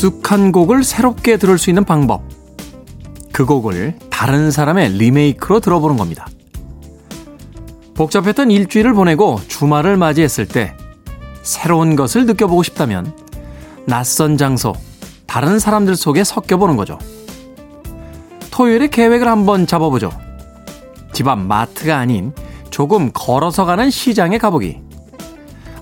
[0.00, 2.22] 익숙한 곡을 새롭게 들을 수 있는 방법.
[3.32, 6.26] 그 곡을 다른 사람의 리메이크로 들어보는 겁니다.
[7.94, 10.74] 복잡했던 일주일을 보내고 주말을 맞이했을 때
[11.42, 13.14] 새로운 것을 느껴보고 싶다면
[13.84, 14.72] 낯선 장소,
[15.26, 16.98] 다른 사람들 속에 섞여보는 거죠.
[18.50, 20.10] 토요일에 계획을 한번 잡아보죠.
[21.12, 22.32] 집 앞 마트가 아닌
[22.70, 24.78] 조금 걸어서 가는 시장에 가보기.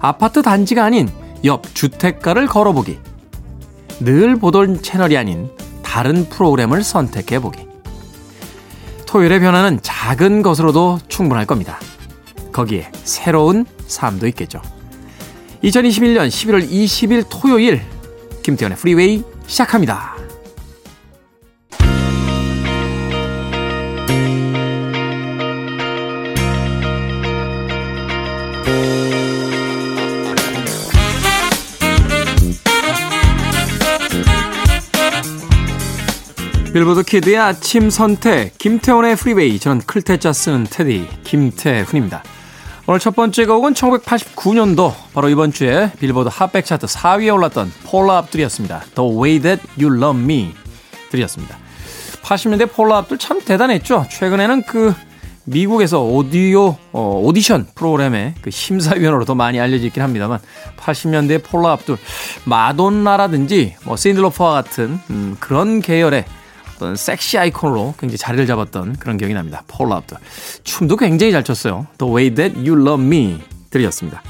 [0.01, 1.09] 아파트 단지가 아닌
[1.45, 2.99] 옆 주택가를 걸어보기.
[4.01, 5.51] 늘 보던 채널이 아닌
[5.83, 7.67] 다른 프로그램을 선택해보기.
[9.07, 11.79] 토요일의 변화는 작은 것으로도 충분할 겁니다.
[12.53, 14.61] 거기에 새로운 삶도 있겠죠.
[15.65, 17.83] 2021년 11월 20일 토요일
[18.43, 20.28] 김태현의 프리웨이 시작합니다.
[36.79, 42.23] 빌보드 키드의 아침 선택 김태훈의 프리웨이 저는 클테짜 쓰는 테디 김태훈입니다.
[42.87, 48.85] 오늘 첫 번째 곡은 1989년도 바로 이번 주에 빌보드 Hot백 차트 4위에 올랐던 폴라 압둘이었습니다.
[48.95, 50.55] The Way That You Love Me
[51.11, 51.59] 들으셨습니다.
[52.23, 54.07] 80년대 폴라 압둘 참 대단했죠.
[54.09, 54.95] 최근에는 그
[55.47, 60.39] 미국에서 오디오 어, 오디션 프로그램의 그 심사위원으로 도 많이 알려지긴 합니다만
[60.77, 61.97] 80년대 폴라 압둘
[62.45, 66.25] 마돈나라든지 뭐 샌들로퍼와 같은 음, 그런 계열의
[66.79, 69.65] 어떤 섹시 아이콘으로 굉장히 자리를 잡았던 그런 기억이 납니다.
[69.67, 70.17] 폴 압도.
[70.63, 71.89] 춤도 굉장히 잘 췄어요.
[71.99, 73.41] The Way That You Love Me
[73.71, 74.23] 들이었습니다.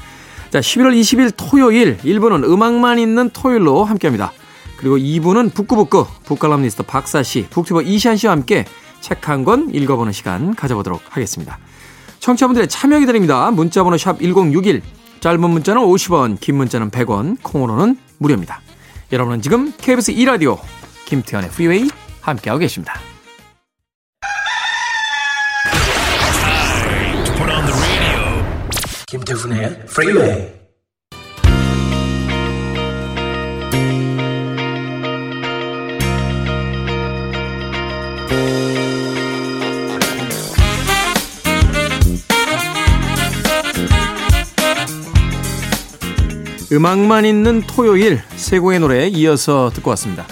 [0.49, 4.33] 자, 11월 20일 토요일 1부는 음악만 있는 토요일로 함께합니다.
[4.77, 8.65] 그리고 2부는 북구북구 북칼럼니스트 박사 씨, 북튜버 이시안 씨와 함께
[8.99, 11.59] 책 한 권 읽어보는 시간 가져보도록 하겠습니다.
[12.19, 13.51] 청취자분들의 참여 기다립니다.
[13.51, 14.81] 문자번호 샵 1061,
[15.19, 18.61] 짧은 문자는 50원, 긴 문자는 100원, 콩으로는 무료입니다.
[19.11, 20.57] 여러분은 지금 KBS 2라디오
[21.05, 21.89] 김태훈의 프리웨이
[22.29, 22.99] 함께하고 계십니다.
[29.07, 30.59] 김태훈의 프리웨이
[46.71, 50.27] 음악만 있는 토요일 세 곡의 노래 이어서 듣고 왔습니다.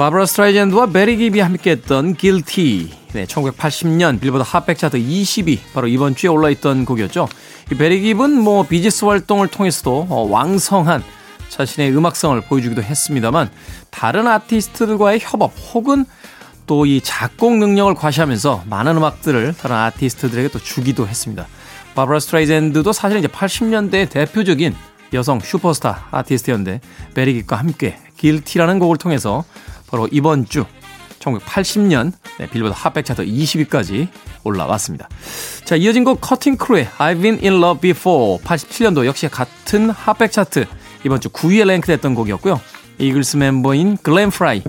[0.00, 2.88] 바브라 스트라이샌드와 베리 깁이 함께했던 Guilty.
[3.12, 7.28] 네, 1980년 빌보드 Hot백 차트 20위 바로 이번 주에 올라있던 곡이었죠.
[7.70, 11.04] 이 베리 깁은 뭐 비지스 활동을 통해서도 어, 왕성한
[11.50, 13.50] 자신의 음악성을 보여주기도 했습니다만
[13.90, 16.06] 다른 아티스트들과의 협업 혹은
[16.66, 21.46] 또 이 작곡 능력을 과시하면서 많은 음악들을 다른 아티스트들에게 또 주기도 했습니다.
[21.94, 24.74] 바브라 스트라이샌드도 사실 이제 80년대 대표적인
[25.12, 26.80] 여성 슈퍼스타 아티스트였는데
[27.12, 29.44] 베리 깁과 함께 Guilty라는 곡을 통해서
[29.90, 30.64] 바로 이번 주
[31.18, 34.08] 1980년 네, 빌보드 Hot백 차트 20위까지
[34.42, 35.08] 올라왔습니다.
[35.64, 40.66] 자, 이어진 곡 커팅 크루의 I've been in love before 87년도 역시 같은 Hot백 차트
[41.04, 42.60] 이번 주 9위에 랭크됐던 곡이었고요.
[42.98, 44.62] 이글스 멤버인 글렌 프라이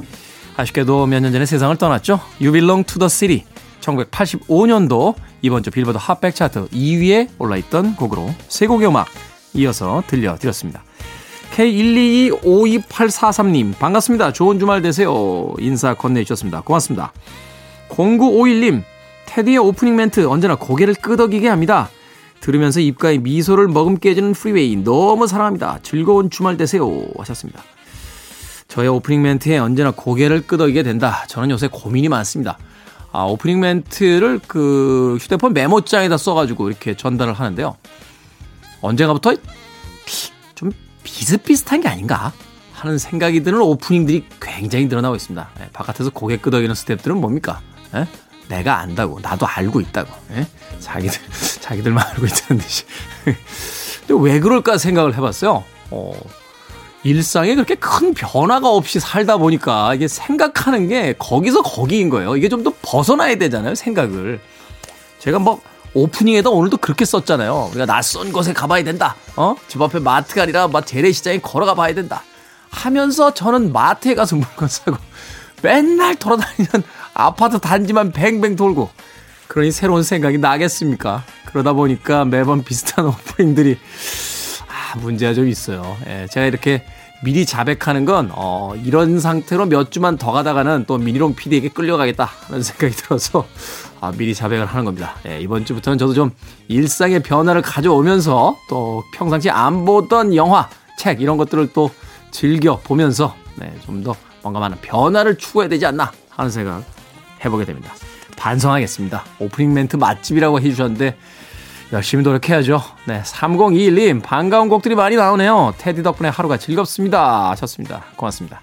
[0.57, 2.19] 아쉽게도 몇 년 전에 세상을 떠났죠.
[2.41, 3.45] You belong to the city
[3.79, 9.07] 1985년도 이번 주 빌보드 Hot백 차트 2위에 올라있던 곡으로 세 곡의 음악
[9.53, 10.83] 이어서 들려드렸습니다.
[11.51, 14.33] K1225843님, 반갑습니다.
[14.33, 15.53] 좋은 주말 되세요.
[15.59, 16.61] 인사 건네주셨습니다.
[16.61, 17.13] 고맙습니다.
[17.89, 18.83] 0951님,
[19.25, 21.89] 테디의 오프닝 멘트 언제나 고개를 끄덕이게 합니다.
[22.39, 25.79] 들으면서 입가에 미소를 머금게 해주는 프리웨이 너무 사랑합니다.
[25.83, 26.89] 즐거운 주말 되세요.
[27.17, 27.63] 하셨습니다.
[28.67, 31.23] 저의 오프닝 멘트에 언제나 고개를 끄덕이게 된다.
[31.27, 32.57] 저는 요새 고민이 많습니다.
[33.11, 37.75] 아, 오프닝 멘트를 그 휴대폰 메모장에다 써가지고 이렇게 전달을 하는데요.
[38.81, 39.35] 언젠가부터
[40.55, 40.71] 좀
[41.03, 42.31] 비슷비슷한 게 아닌가
[42.73, 45.49] 하는 생각이 드는 오프닝들이 굉장히 늘어나고 있습니다.
[45.61, 47.61] 예, 바깥에서 고개 끄덕이는 스탭들은 뭡니까?
[47.95, 48.07] 예?
[48.47, 50.47] 내가 안다고 나도 알고 있다고 예?
[50.79, 51.19] 자기들
[51.61, 52.83] 자기들만 알고 있다는 듯이
[54.07, 55.63] 근데 왜 그럴까 생각을 해봤어요.
[55.91, 56.13] 어,
[57.03, 62.35] 일상에 그렇게 큰 변화가 없이 살다 보니까 이게 생각하는 게 거기서 거기인 거예요.
[62.35, 64.39] 이게 좀 더 벗어나야 되잖아요, 생각을.
[65.19, 65.61] 제가 뭐
[65.93, 67.69] 오프닝에도 오늘도 그렇게 썼잖아요.
[67.71, 69.15] 우리가 낯선 곳에 가봐야 된다.
[69.35, 69.55] 어?
[69.67, 72.23] 집 앞에 마트가 아니라 막 재래시장에 걸어가 봐야 된다.
[72.69, 74.97] 하면서 저는 마트에 가서 물건 사고
[75.61, 76.83] 맨날 돌아다니는
[77.13, 78.89] 아파트 단지만 뱅뱅 돌고
[79.47, 81.23] 그러니 새로운 생각이 나겠습니까?
[81.45, 83.77] 그러다 보니까 매번 비슷한 오프닝들이
[84.69, 85.97] 아, 문제가 좀 있어요.
[86.07, 86.85] 예, 제가 이렇게
[87.23, 92.63] 미리 자백하는 건, 어, 이런 상태로 몇 주만 더 가다가는 또 미니롱 PD에게 끌려가겠다 하는
[92.63, 93.45] 생각이 들어서,
[94.01, 95.13] 아, 미리 자백을 하는 겁니다.
[95.27, 96.31] 예, 이번 주부터는 저도 좀
[96.67, 100.67] 일상의 변화를 가져오면서 또 평상시 안 보던 영화,
[100.97, 101.89] 책 이런 것들을 또
[102.31, 106.83] 즐겨 보면서 네, 좀 더 뭔가 많은 변화를 추구해야 되지 않나 하는 생각
[107.45, 107.93] 해보게 됩니다.
[108.37, 109.23] 반성하겠습니다.
[109.39, 111.15] 오프닝 멘트 맛집이라고 해주셨는데
[111.93, 112.81] 열심히 노력해야죠.
[113.05, 115.75] 네, 3021님 반가운 곡들이 많이 나오네요.
[115.77, 117.51] 테디 덕분에 하루가 즐겁습니다.
[117.51, 118.03] 하셨습니다.
[118.15, 118.61] 고맙습니다.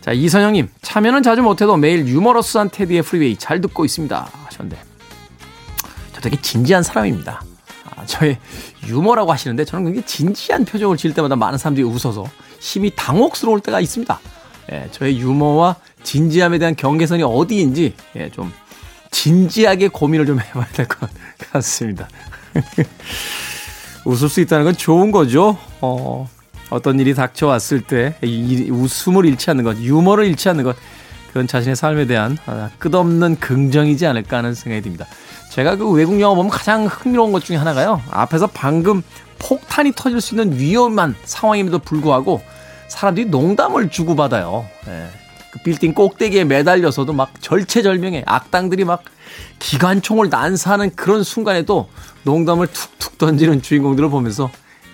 [0.00, 4.30] 자, 이선영님 참여는 자주 못해도 매일 유머러스한 테디의 프리웨이 잘 듣고 있습니다.
[4.46, 4.82] 하셨는데
[6.14, 7.42] 저 되게 진지한 사람입니다.
[7.96, 8.38] 아, 저의
[8.86, 12.24] 유머라고 하시는데 저는 굉장히 진지한 표정을 지을 때마다 많은 사람들이 웃어서
[12.60, 14.20] 심히 당혹스러울 때가 있습니다.
[14.72, 18.52] 예, 저의 유머와 진지함에 대한 경계선이 어디인지 예, 좀
[19.10, 21.10] 진지하게 고민을 좀 해봐야 될 것
[21.52, 22.08] 같습니다.
[24.06, 25.58] 웃을 수 있다는 건 좋은 거죠.
[25.82, 26.28] 어,
[26.70, 30.76] 어떤 일이 닥쳐왔을 때 이, 웃음을 잃지 않는 것, 유머를 잃지 않는 것,
[31.28, 35.06] 그건 자신의 삶에 대한 아, 끝없는 긍정이지 않을까 하는 생각이 듭니다.
[35.50, 38.00] 제가 그 외국 영화 보면 가장 흥미로운 것 중에 하나가요.
[38.10, 39.02] 앞에서 방금
[39.38, 42.40] 폭탄이 터질 수 있는 위험한 상황임에도 불구하고
[42.88, 44.66] 사람들이 농담을 주고받아요.
[44.88, 45.06] 예.
[45.50, 49.02] 그 빌딩 꼭대기에 매달려서도 막 절체절명해 악당들이 막
[49.58, 51.88] 기관총을 난사하는 그런 순간에도
[52.22, 54.50] 농담을 툭툭 던지는 주인공들을 보면서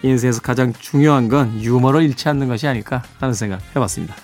[0.08, 4.14] 인생에서 가장 중요한 건 유머를 잃지 않는 것이 아닐까 하는 생각 해봤습니다.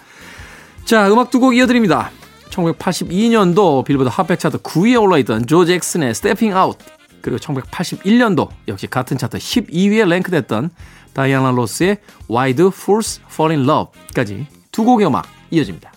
[0.84, 2.10] 자, 음악 두 곡 이어드립니다.
[2.50, 6.84] 1982년도 빌보드 핫백 차트 9위에 올라있던 조 잭슨의 Stepping Out
[7.22, 10.70] 그리고 1981년도 역시 같은 차트 12위에 랭크됐던
[11.14, 11.98] 다이아나 로스의
[12.30, 15.91] Why Do Fools Fall in Love까지 두 곡의 음악 이어집니다.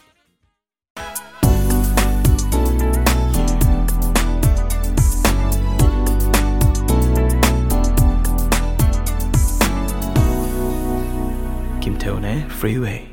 [12.06, 13.08] 김태훈의 Freeway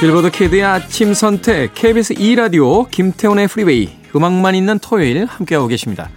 [0.00, 6.10] 빌보드 키드의 아침 선택 KBS 2라디오 김태훈의 프리웨이 음악만 있는 토요일 함께하고 계십니다.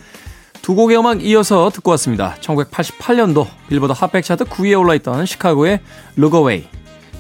[0.62, 2.36] 두 곡의 음악 이어서 듣고 왔습니다.
[2.42, 5.80] 1988년도 빌보드 Hot백 차트 9위에 올라있던 시카고의
[6.18, 6.68] Look Away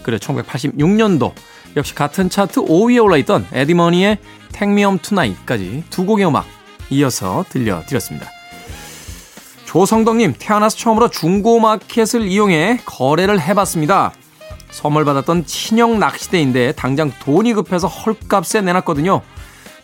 [0.03, 1.33] 그리고 1986년도
[1.75, 4.17] 역시 같은 차트 5위에 올라있던 에디머니의
[4.55, 6.45] Home Tonight까지 두 곡의 음악
[6.89, 8.27] 이어서 들려드렸습니다.
[9.65, 14.13] 조성덕님 태어나서 처음으로 중고마켓을 이용해 거래를 해봤습니다.
[14.71, 19.21] 선물 받았던 친형 낚시대인데 당장 돈이 급해서 헐값에 내놨거든요.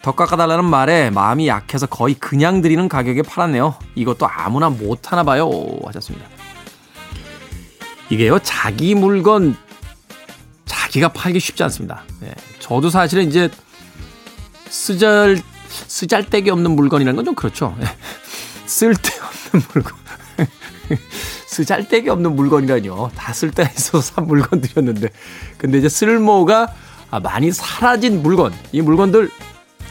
[0.01, 3.75] 더 깎아달라는 말에 마음이 약해서 거의 그냥 드리는 가격에 팔았네요.
[3.95, 5.49] 이것도 아무나 못하나 봐요.
[5.85, 6.25] 하셨습니다.
[8.09, 9.55] 이게요, 자기 물건
[10.66, 12.04] 자기가 팔기 쉽지 않습니다.
[12.19, 13.50] 네, 저도 사실은 이제
[14.69, 17.75] 쓰잘, 쓰잘데기 없는 물건이라는 건 좀 그렇죠.
[17.80, 17.86] 네,
[18.66, 19.98] 쓸데없는 물건.
[21.48, 23.12] 쓰잘데기 없는 물건이라뇨.
[23.16, 25.10] 다 쓸데가 있어서 산 물건들이었는데.
[25.58, 26.74] 근데 이제 쓸모가
[27.24, 28.53] 많이 사라진 물건.
[28.72, 29.30] 이 물건들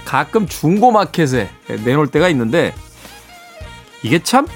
[0.04, 1.50] 가끔 중고마켓에
[1.84, 2.74] 내놓을 때가 있는데
[4.02, 4.46] 이게 참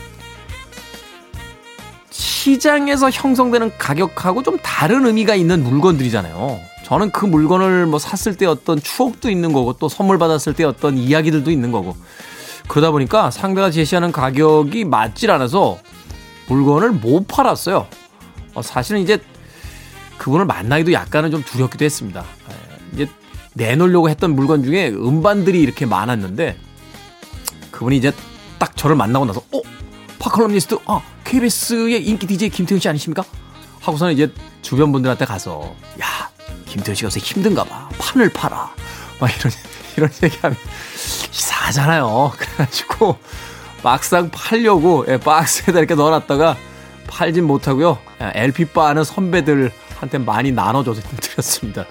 [2.44, 6.60] 시장에서 형성되는 가격하고 좀 다른 의미가 있는 물건들이잖아요.
[6.84, 10.98] 저는 그 물건을 뭐 샀을 때 어떤 추억도 있는 거고 또 선물 받았을 때 어떤
[10.98, 11.96] 이야기들도 있는 거고
[12.68, 15.78] 그러다 보니까 상대가 제시하는 가격이 맞질 않아서
[16.48, 17.86] 물건을 못 팔았어요.
[18.52, 19.18] 어, 사실은 이제
[20.18, 22.24] 그분을 만나기도 약간은 좀 두렵기도 했습니다.
[22.50, 23.10] 예, 이제
[23.54, 26.58] 내놓으려고 했던 물건 중에 음반들이 이렇게 많았는데
[27.70, 28.12] 그분이 이제
[28.58, 29.62] 딱 저를 만나고 나서 어?
[30.18, 33.24] 팝 칼럼니스트 아 KBS의 인기 DJ 김태훈 씨 아니십니까?
[33.80, 36.30] 하고서는 이제 주변 분들한테 가서 야
[36.66, 38.72] 김태훈 씨가 요새 힘든가 봐 판을 팔아
[39.20, 39.52] 막 이런
[39.96, 40.56] 이런 얘기하면
[41.32, 43.18] 이상하잖아요 그래가지고
[43.82, 46.56] 막상 팔려고 예, 박스에다 이렇게 넣어놨다가
[47.06, 47.98] 팔진 못하고요.
[48.18, 51.84] LP 바는 선배들한테 많이 나눠줘서 드렸습니다.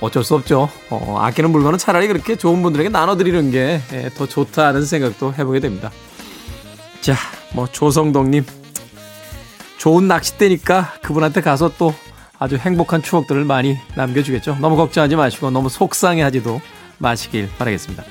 [0.00, 0.68] 어쩔 수 없죠.
[0.90, 5.90] 어, 아끼는 물건은 차라리 그렇게 좋은 분들에게 나눠드리는 게더 예, 좋다는 생각도 해보게 됩니다.
[7.00, 7.14] 자,
[7.56, 8.44] 뭐 조성덕님
[9.78, 11.94] 좋은 낚싯대니까 그분한테 가서 또
[12.38, 14.58] 아주 행복한 추억들을 많이 남겨주겠죠.
[14.60, 16.60] 너무 걱정하지 마시고 너무 속상해하지도
[16.98, 18.04] 마시길 바라겠습니다.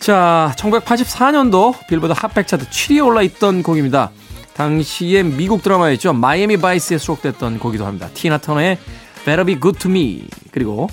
[0.00, 4.10] 자, 1984년도 빌보드 핫백 차트 7위에 올라있던 곡입니다.
[4.52, 6.12] 당시에 미국 드라마였죠.
[6.12, 8.10] 마이애미 바이스에 수록됐던 곡이기도 합니다.
[8.12, 8.76] 티나 터너의
[9.24, 10.88] Better Be Good To Me 그리고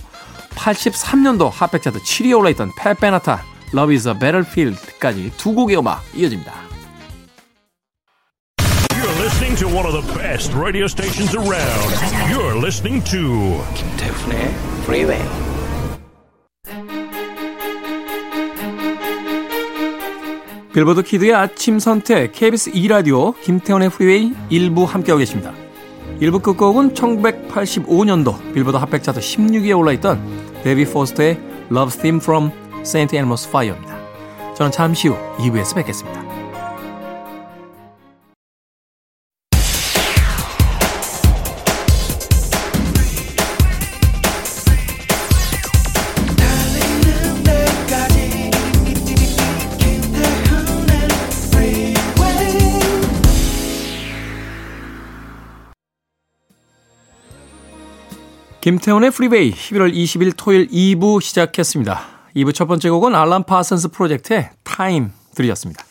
[0.56, 3.44] 83년도 핫백 차트 7위에 올라있던 페페나타
[3.74, 6.71] Love Is A Battlefield까지 두 곡의 음악 이어집니다.
[9.52, 11.92] Listening to one of the best radio stations around.
[12.32, 14.54] You're listening to 김태훈의
[14.84, 15.22] Freeway.
[20.72, 25.52] 빌보드 키드의 아침 선택 KBS 2 라디오 김태원의 프리웨이 일부 함께하고 계십니다.
[26.22, 31.38] 일부 끝곡은 1985년도 빌보드 핫백 차트 16위에 올라있던 데비 포스터의
[31.70, 32.52] Love Theme from
[32.84, 34.00] Saint Elmo's Fire입니다.
[34.56, 36.31] 저는 잠시 후 2부에서 뵙겠습니다.
[58.62, 62.00] 김태훈의 프리웨이 11월 20일 토요일 2부 시작했습니다.
[62.36, 65.84] 2부 첫 번째 곡은 알란 파슨스 프로젝트의 Time 들으셨습니다.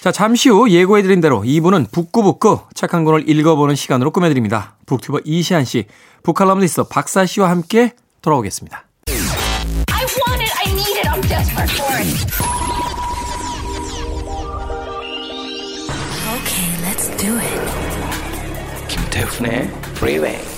[0.00, 4.76] 자, 잠시 후 예고해드린 대로 2부는 북구북구 책 한 권을 읽어보는 시간으로 꾸며드립니다.
[4.86, 5.86] 북튜버 이시안 씨,
[6.22, 8.84] 북칼럼니스트 박사 씨와 함께 돌아오겠습니다.
[9.08, 9.14] I
[10.28, 12.08] want it, I need it, I'm desperate for it.
[16.36, 17.60] Okay, let's do it.
[18.88, 20.49] 김태훈의 프리웨이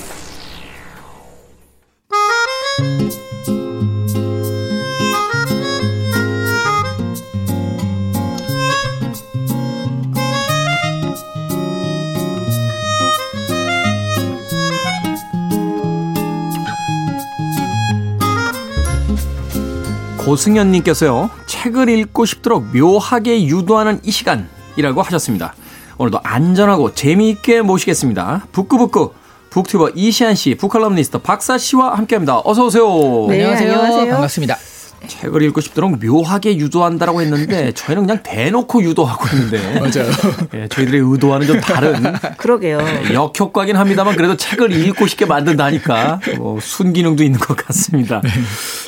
[20.33, 25.55] 고승현님께서요, 책을 읽고 싶도록 묘하게 유도하는 이 시간이라고 하셨습니다.
[25.99, 28.47] 오늘도 안전하고 재미있게 모시겠습니다.
[28.51, 29.13] 북구북구
[29.51, 32.41] 북튜버 이시안 씨, 북칼럼니스트 박사 씨와 함께합니다.
[32.45, 32.87] 어서 오세요.
[33.29, 33.73] 네, 안녕하세요.
[33.73, 34.13] 안녕하세요.
[34.15, 34.57] 반갑습니다.
[35.07, 40.11] 책을 읽고 싶도록 묘하게 유도한다라고 했는데 저희는 그냥 대놓고 유도하고 있는데 맞아요.
[40.55, 42.79] 예, 저희들의 의도와는 좀 다른 그러게요.
[42.81, 48.21] 예, 역효과긴 합니다만 그래도 책을 읽고 싶게 만든다니까 뭐 순기능도 있는 것 같습니다.
[48.23, 48.31] 네.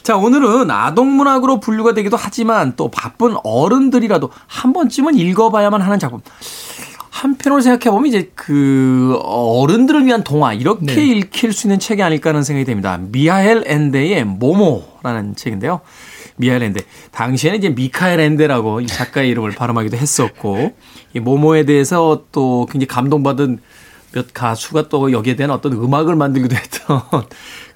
[0.02, 6.20] 자 오늘은 아동문학으로 분류가 되기도 하지만 또 바쁜 어른들이라도 한 번쯤은 읽어봐야만 하는 작품.
[7.14, 11.06] 한편으로 생각해 보면 이제 그 어른들을 위한 동화 이렇게 네.
[11.06, 12.98] 읽힐 수 있는 책이 아닐까 하는 생각이 됩니다.
[13.00, 15.80] 미하엘 엔데의 모모라는 책인데요.
[16.36, 16.80] 미하엘 엔데.
[17.12, 20.72] 당시에는 이제 미카엘 엔데라고 이 작가의 이름을 발음하기도 했었고
[21.14, 23.60] 이 모모에 대해서 또 굉장히 감동받은
[24.10, 27.00] 몇 가수가 또 여기에 대한 어떤 음악을 만들기도 했던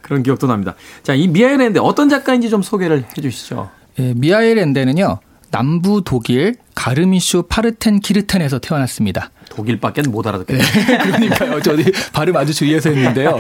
[0.02, 0.74] 그런 기억도 납니다.
[1.04, 3.70] 자, 이 미하엘 엔데 어떤 작가인지 좀 소개를 해 주시죠.
[4.00, 5.20] 예, 미하엘 엔데는요.
[5.50, 9.30] 남부 독일 가르미슈 파르텐 키르텐에서 태어났습니다.
[9.48, 10.66] 독일밖에 못 알아듣겠네요.
[10.66, 11.62] 네, 그러니까요.
[11.62, 13.38] 저도 발음 아주 주의해서 했는데요.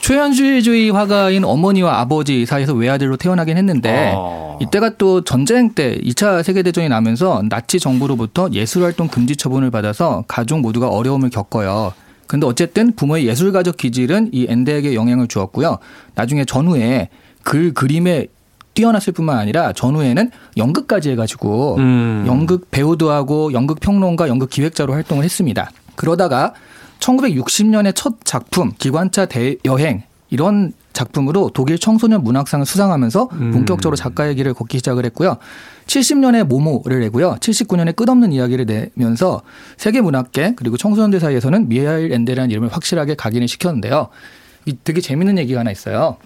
[0.00, 4.58] 초현실주의 화가인 어머니와 아버지 사이에서 외아들로 태어나긴 했는데 어.
[4.60, 10.88] 이때가 또 전쟁 때 2차 세계대전이 나면서 나치 정부로부터 예술활동 금지 처분을 받아서 가족 모두가
[10.88, 11.92] 어려움을 겪어요.
[12.26, 15.78] 근데 어쨌든 부모의 예술가적 기질은 이 엔데에게 영향을 주었고요.
[16.14, 17.08] 나중에 전후에
[17.42, 18.28] 글 그림에
[18.74, 22.24] 뛰어났을 뿐만 아니라 전후에는 연극까지 해가지고 음.
[22.26, 25.70] 연극 배우도 하고 연극 평론가, 연극 기획자로 활동을 했습니다.
[25.96, 26.54] 그러다가
[27.00, 33.50] 1960년에 첫 작품 기관차 대여행 이런 작품으로 독일 청소년 문학상을 수상하면서 음.
[33.52, 35.38] 본격적으로 작가의 길을 걷기 시작을 했고요.
[35.86, 37.36] 70년에 모모를 내고요.
[37.40, 39.42] 79년에 끝없는 이야기를 내면서
[39.76, 44.08] 세계 문학계 그리고 청소년들 사이에서는 미하일 엔데라는 이름을 확실하게 각인을 시켰는데요.
[44.66, 46.16] 이 되게 재밌는 얘기가 하나 있어요.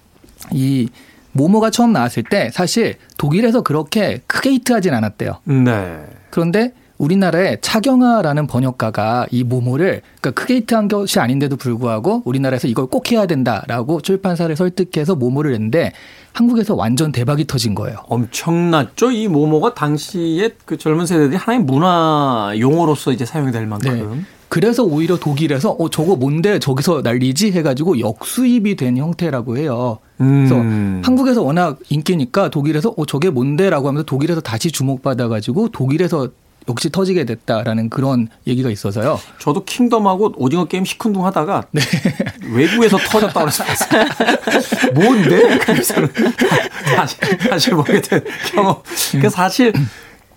[0.53, 0.89] 이
[1.35, 5.41] 모모가 처음 나왔을 때 사실 독일에서 그렇게 크게 히트하진 않았대요.
[5.45, 6.07] 네.
[6.31, 13.11] 그런데 우리나라의 차경아라는 번역가가 이 모모를 그러니까 크게 히트한 것이 아닌데도 불구하고 우리나라에서 이걸 꼭
[13.11, 15.93] 해야 된다라고 출판사를 설득해서 모모를 냈는데
[16.33, 17.99] 한국에서 완전 대박이 터진 거예요.
[18.09, 19.11] 엄청났죠.
[19.11, 23.93] 이 모모가 당시에 그 젊은 세대들이 하나의 문화 용어로서 이제 사용이 될 만큼.
[23.93, 24.25] 네.
[24.55, 29.99] 그래서 오히려 독일에서 어 저거 뭔데 저기서 난리지 해가지고 역수입이 된 형태라고 해요.
[30.17, 31.03] 그래서 음.
[31.05, 36.29] 한국에서 워낙 인기니까 독일에서 어 저게 뭔데라고 하면서 독일에서 다시 주목받아가지고 독일에서
[36.69, 39.19] 역시 터지게 됐다라는 그런 얘기가 있어서요.
[39.41, 41.83] 저도 킹덤하고 오징어 게임 시큰둥 하다가 네.
[42.55, 44.05] 외국에서 터졌다고 그랬어요.
[44.95, 45.59] 뭔데?
[45.59, 45.95] 그래서
[46.95, 47.17] 다시
[47.51, 48.77] 다시 보게 된 경험.
[49.21, 49.73] 그 사실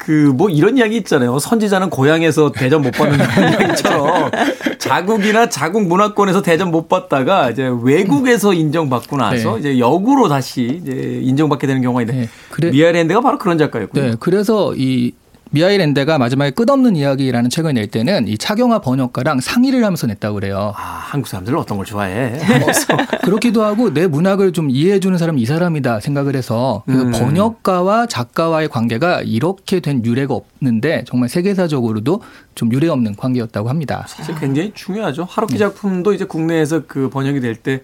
[0.08, 1.38] 그 뭐 이런 이야기 있잖아요.
[1.38, 4.32] 선지자는 고향에서 대전 못 받는 이야기처럼
[4.80, 9.60] 자국이나 자국 문화권에서 대전 못 받다가 이제 외국에서 인정받고 나서 네.
[9.60, 12.30] 이제 역으로 다시 이제 인정받게 되는 경우가 있는데 네.
[12.52, 14.04] 그래, 미아랜드가 바로 그런 작가였고요.
[14.04, 14.14] 네.
[14.20, 15.14] 그래서 이
[15.52, 20.74] 미하일엔데가 마지막에 끝없는 이야기라는 책을 낼 때는 이 차경화 번역가랑 상의를 하면서 냈다고 그래요.
[20.76, 22.38] 아, 한국 사람들은 어떤 걸 좋아해?
[23.24, 27.12] 그렇기도 하고 내 문학을 좀 이해해 주는 사람이 이 사람이다 생각을 해서 그 음.
[27.12, 32.22] 번역가와 작가와의 관계가 이렇게 된 유래가 없는데 정말 세계사적으로도
[32.56, 34.06] 좀 유례 없는 관계였다고 합니다.
[34.08, 35.26] 사실 굉장히 중요하죠.
[35.30, 35.60] 하루키 네.
[35.60, 37.82] 작품도 이제 국내에서 그 번역이 될 때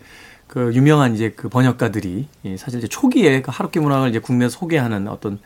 [0.53, 2.27] 그 유명한 이제 그 번역가들이
[2.57, 5.39] 사실 이제 초기에 그 하루키 문학을 이제 국내에 소개하는 어떤 네.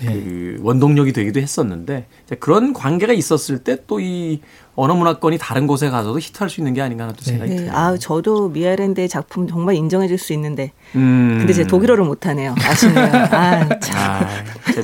[0.00, 2.06] 그 원동력이 되기도 했었는데
[2.40, 4.40] 그런 관계가 있었을 때 또 이
[4.76, 7.56] 언어 문화권이 다른 곳에 가서도 히트할 수 있는 게 아닌가 하는 또 생각이 네.
[7.56, 7.72] 드네요.
[7.72, 10.72] 아, 저도 미아랜드의 작품 정말 인정해 줄 수 있는데.
[10.96, 11.36] 음.
[11.38, 12.54] 근데 제 독일어를 못 하네요.
[12.58, 13.06] 아쉽네요.
[13.30, 13.96] 아, 참.
[14.00, 14.28] 아,
[14.72, 14.82] 제,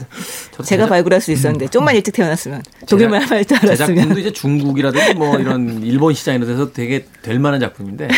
[0.64, 3.76] 제가 발굴할 수 있었는데 좀만 일찍 태어났으면 독일말 할 줄 알았으면.
[3.76, 8.08] 제 작품도 이제 중국이라든지 뭐 이런 일본 시장 이런 데서 되게 될 만한 작품인데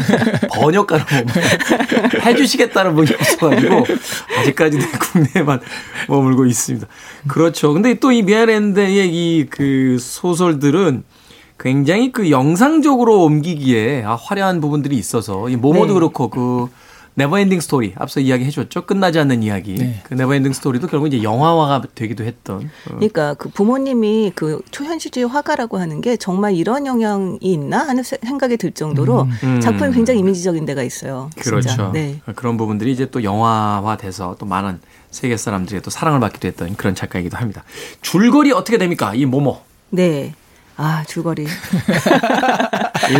[0.52, 1.04] 번역가로
[2.24, 3.84] 해 주시겠다는 분이 없어 가지고
[4.38, 5.60] 아직까지는 국내에만
[6.08, 6.86] 머물고 있습니다.
[7.28, 7.72] 그렇죠.
[7.72, 11.04] 근데 또 이 미아랜드의 이 그 소설들은
[11.58, 15.94] 굉장히 그 영상적으로 옮기기에 아, 화려한 부분들이 있어서 이 모모도 네.
[15.94, 16.68] 그렇고 그
[17.14, 20.00] Neverending Story 앞서 이야기 해줬죠 끝나지 않는 이야기 네.
[20.04, 22.94] 그 Neverending Story도 결국 이제 영화화가 되기도 했던 어.
[22.94, 28.72] 그러니까 그 부모님이 그 초현실주의 화가라고 하는 게 정말 이런 영향이 있나 하는 생각이 들
[28.72, 29.60] 정도로 음.
[29.60, 32.20] 작품이 굉장히 이미지적인 데가 있어요 그렇죠 네.
[32.34, 34.80] 그런 부분들이 이제 또 영화화돼서 또 많은
[35.10, 37.62] 세계 사람들의 또 사랑을 받기도 했던 그런 작가이기도 합니다
[38.00, 40.34] 줄거리 어떻게 됩니까 이 모모 네
[40.76, 41.46] 아, 줄거리.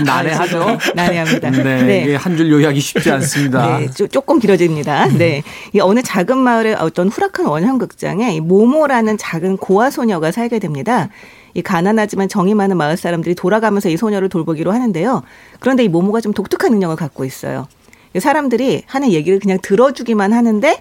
[0.04, 0.62] 난해하죠?
[0.62, 1.50] 아, 난해합니다.
[1.50, 1.82] 네.
[1.82, 2.02] 네.
[2.02, 3.78] 이게 한 줄 요약이 쉽지 않습니다.
[3.78, 3.88] 네.
[4.09, 5.09] 조금 길어집니다.
[5.18, 5.42] 네.
[5.73, 11.09] 이 어느 작은 마을의 어떤 후락한 원형극장에 이 모모라는 작은 고아 소녀가 살게 됩니다.
[11.54, 15.23] 이 가난하지만 정이 많은 마을 사람들이 돌아가면서 이 소녀를 돌보기로 하는데요.
[15.61, 17.68] 그런데 이 모모가 좀 독특한 능력을 갖고 있어요.
[18.18, 20.80] 사람들이 하는 얘기를 그냥 들어주기만 하는데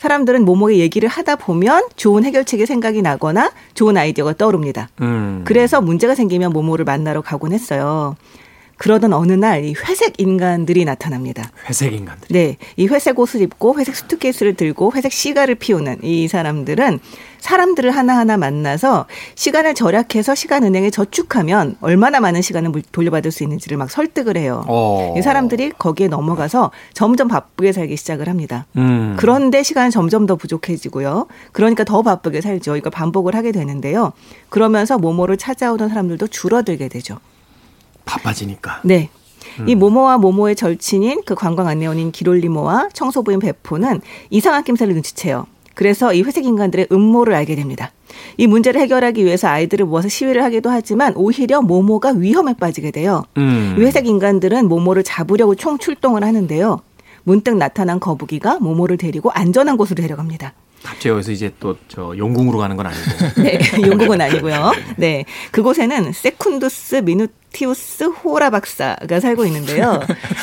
[0.00, 4.88] 사람들은 모모의 얘기를 하다 보면 좋은 해결책이 생각이 나거나 좋은 아이디어가 떠오릅니다.
[5.02, 5.42] 음.
[5.44, 8.16] 그래서 문제가 생기면 모모를 만나러 가곤 했어요.
[8.80, 11.50] 그러던 어느 날 이 회색 인간들이 나타납니다.
[11.68, 12.28] 회색 인간들.
[12.30, 16.98] 네, 이 회색 옷을 입고 회색 수트케이스를 들고 회색 시가를 피우는 이 사람들은
[17.40, 23.90] 사람들을 하나하나 만나서 시간을 절약해서 시간 은행에 저축하면 얼마나 많은 시간을 돌려받을 수 있는지를 막
[23.90, 24.64] 설득을 해요.
[24.66, 24.72] 오.
[24.72, 25.14] 어.
[25.18, 28.66] 이 사람들이 거기에 넘어가서 점점 바쁘게 살기 시작을 합니다.
[28.76, 29.14] 음.
[29.18, 31.26] 그런데 시간은 점점 더 부족해지고요.
[31.52, 32.76] 그러니까 더 바쁘게 살죠.
[32.76, 34.12] 이거 반복을 하게 되는데요.
[34.48, 37.18] 그러면서 모모를 찾아오던 사람들도 줄어들게 되죠.
[38.10, 38.80] 바빠지니까.
[38.84, 39.08] 네.
[39.60, 39.68] 음.
[39.68, 45.46] 이 모모와 모모의 절친인 그 관광 안내원인 기롤리모와 청소부인 베포는 이상한 낌새를 눈치채요.
[45.74, 47.92] 그래서 이 회색 인간들의 음모를 알게 됩니다.
[48.36, 53.24] 이 문제를 해결하기 위해서 아이들을 모아서 시위를 하기도 하지만 오히려 모모가 위험에 빠지게 돼요.
[53.38, 53.76] 음.
[53.78, 56.80] 이 회색 인간들은 모모를 잡으려고 총 출동을 하는데요.
[57.22, 60.52] 문득 나타난 거북이가 모모를 데리고 안전한 곳으로 데려갑니다.
[60.82, 63.02] 갑자기 여기서 이제 또저 용궁으로 가는 건 아니고.
[63.42, 64.72] 네, 용궁은 아니고요.
[64.96, 70.00] 네, 그곳에는 세쿤두스 미누 티우스 호라 박사가 살고 있는데요.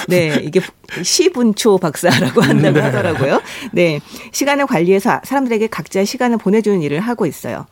[0.08, 0.60] 네, 이게
[1.02, 2.82] 시분초 박사라고 한다고 네.
[2.82, 3.42] 하더라고요.
[3.72, 4.00] 네,
[4.32, 7.66] 시간을 관리해서 사람들에게 각자 시간을 보내주는 일을 하고 있어요.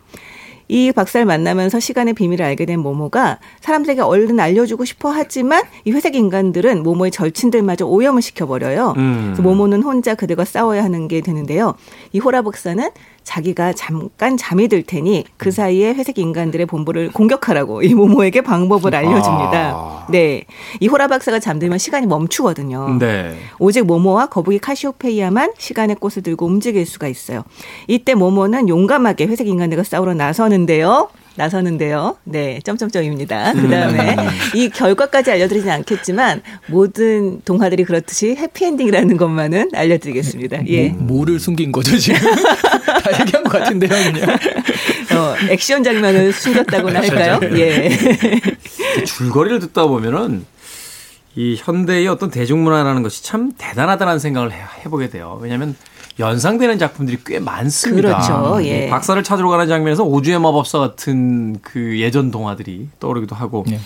[0.68, 6.16] 이 박사를 만나면서 시간의 비밀을 알게 된 모모가 사람들에게 얼른 알려주고 싶어 하지만 이 회색
[6.16, 8.96] 인간들은 모모의 절친들마저 오염을 시켜버려요.
[8.98, 9.36] 음.
[9.40, 11.76] 모모는 혼자 그들과 싸워야 하는 게 되는데요.
[12.14, 12.90] 이 호라 박사는
[13.26, 19.72] 자기가 잠깐 잠이 들 테니 그 사이에 회색 인간들의 본부를 공격하라고 이 모모에게 방법을 알려줍니다.
[19.76, 20.08] 아.
[20.10, 20.46] 네.
[20.80, 22.98] 이 호라 박사가 잠들면 시간이 멈추거든요.
[23.00, 23.36] 네.
[23.60, 27.44] 오직 모모와 거북이 카시오페이아만 시간의 꽃을 들고 움직일 수가 있어요.
[27.88, 31.10] 이때 모모는 용감하게 회색 인간들과 싸우러 나서는데요.
[31.36, 32.18] 나서는데요.
[32.24, 33.54] 네, 점점점입니다.
[33.54, 34.30] 그 다음에 음.
[34.56, 40.68] 이 결과까지 알려드리진 않겠지만 모든 동화들이 그렇듯이 해피엔딩이라는 것만은 알려드리겠습니다.
[40.68, 40.90] 예.
[40.90, 42.20] 뭐, 뭐를 숨긴 거죠 지금?
[42.86, 44.30] 다 얘기한 것 같은데요, 그냥.
[44.30, 47.40] 어, 액션 장면을 숨겼다고나 할까요?
[47.58, 47.90] 예.
[49.06, 50.46] 줄거리를 듣다 보면은
[51.36, 54.52] 이 현대의 어떤 대중문화라는 것이 참 대단하다는 생각을
[54.86, 55.38] 해보게 돼요.
[55.42, 55.76] 왜냐하면
[56.20, 58.10] 연상되는 작품들이 꽤 많습니다.
[58.10, 58.64] 그렇죠.
[58.64, 58.88] 예.
[58.90, 63.80] 박사를 찾으러 가는 장면에서 오주의 마법사 같은 그 예전 동화들이 떠오르기도 하고 예.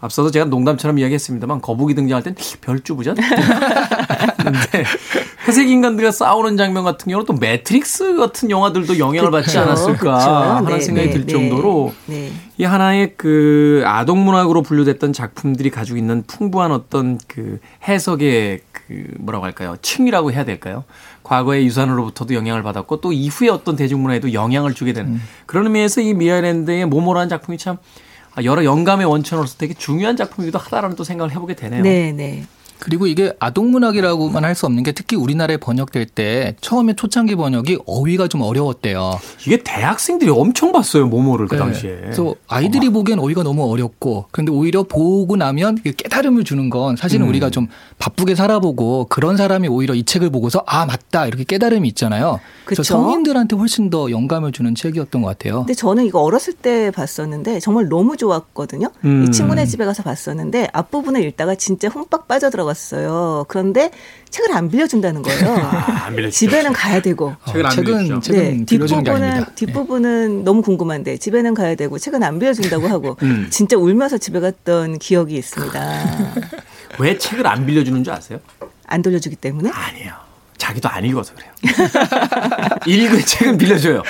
[0.00, 3.16] 앞서서 제가 농담처럼 이야기했습니다만 거북이 등장할 땐 별주부전.
[3.16, 4.84] 근데
[5.48, 10.30] 회색 인간들과 싸우는 장면 같은 경우는 또 매트릭스 같은 영화들도 영향을 그쵸, 받지 않았을까 그쵸.
[10.30, 12.32] 하는 네, 생각이 네, 들 네, 정도로 네.
[12.58, 19.44] 이 하나의 그 아동 문학으로 분류됐던 작품들이 가지고 있는 풍부한 어떤 그 해석의 그 뭐라고
[19.44, 19.76] 할까요?
[19.82, 20.84] 층이라고 해야 될까요?
[21.26, 25.22] 과거의 유산으로부터도 영향을 받았고 또 이후의 어떤 대중문화에도 영향을 주게 되는 음.
[25.46, 27.78] 그런 의미에서 이 미하엘 엔데의 모모라는 작품이 참
[28.44, 31.82] 여러 영감의 원천으로서 되게 중요한 작품이기도 하다라는 또 생각을 해보게 되네요.
[31.82, 32.44] 네, 네.
[32.78, 38.26] 그리고 이게 아동문학이라고만 할 수 없는 게 특히 우리나라에 번역될 때 처음에 초창기 번역이 어휘가
[38.26, 39.18] 좀 어려웠대요.
[39.46, 41.58] 이게 대학생들이 엄청 봤어요 모모를 그 네.
[41.58, 41.96] 당시에.
[42.00, 47.28] 그래서 아이들이 보기엔 어휘가 너무 어렵고 그런데 오히려 보고 나면 깨달음을 주는 건 사실은 음.
[47.30, 47.66] 우리가 좀
[47.98, 52.40] 바쁘게 살아보고 그런 사람이 오히려 이 책을 보고서 아 맞다 이렇게 깨달음이 있잖아요.
[52.64, 55.60] 그래서 성인들한테 훨씬 더 영감을 주는 책이었던 것 같아요.
[55.60, 58.88] 근데 저는 이거 어렸을 때 봤었는데 정말 너무 좋았거든요.
[59.04, 59.26] 음.
[59.28, 63.46] 이 친구네 집에 가서 봤었는데 앞부분을 읽다가 진짜 흠뻑 빠져들어 갔어요.
[63.48, 63.90] 그런데
[64.28, 65.56] 책을 안 빌려준다는 거예요.
[65.56, 67.28] 아, 안 집에는 가야 되고.
[67.28, 72.38] 어, 책을 안 책은, 책은 네, 뒷부분은 뒷부분은 너무 궁금한데 집에는 가야 되고 책은 안
[72.38, 73.46] 빌려준다고 하고 음.
[73.50, 76.30] 진짜 울면서 집에 갔던 기억이 있습니다.
[77.00, 78.38] 왜 책을 안 빌려주는 줄 아세요?
[78.86, 79.70] 안 돌려주기 때문에?
[79.70, 80.12] 아니에요.
[80.58, 81.52] 자기도 안 읽어서 그래요.
[82.86, 84.02] 읽은 책은 빌려줘요.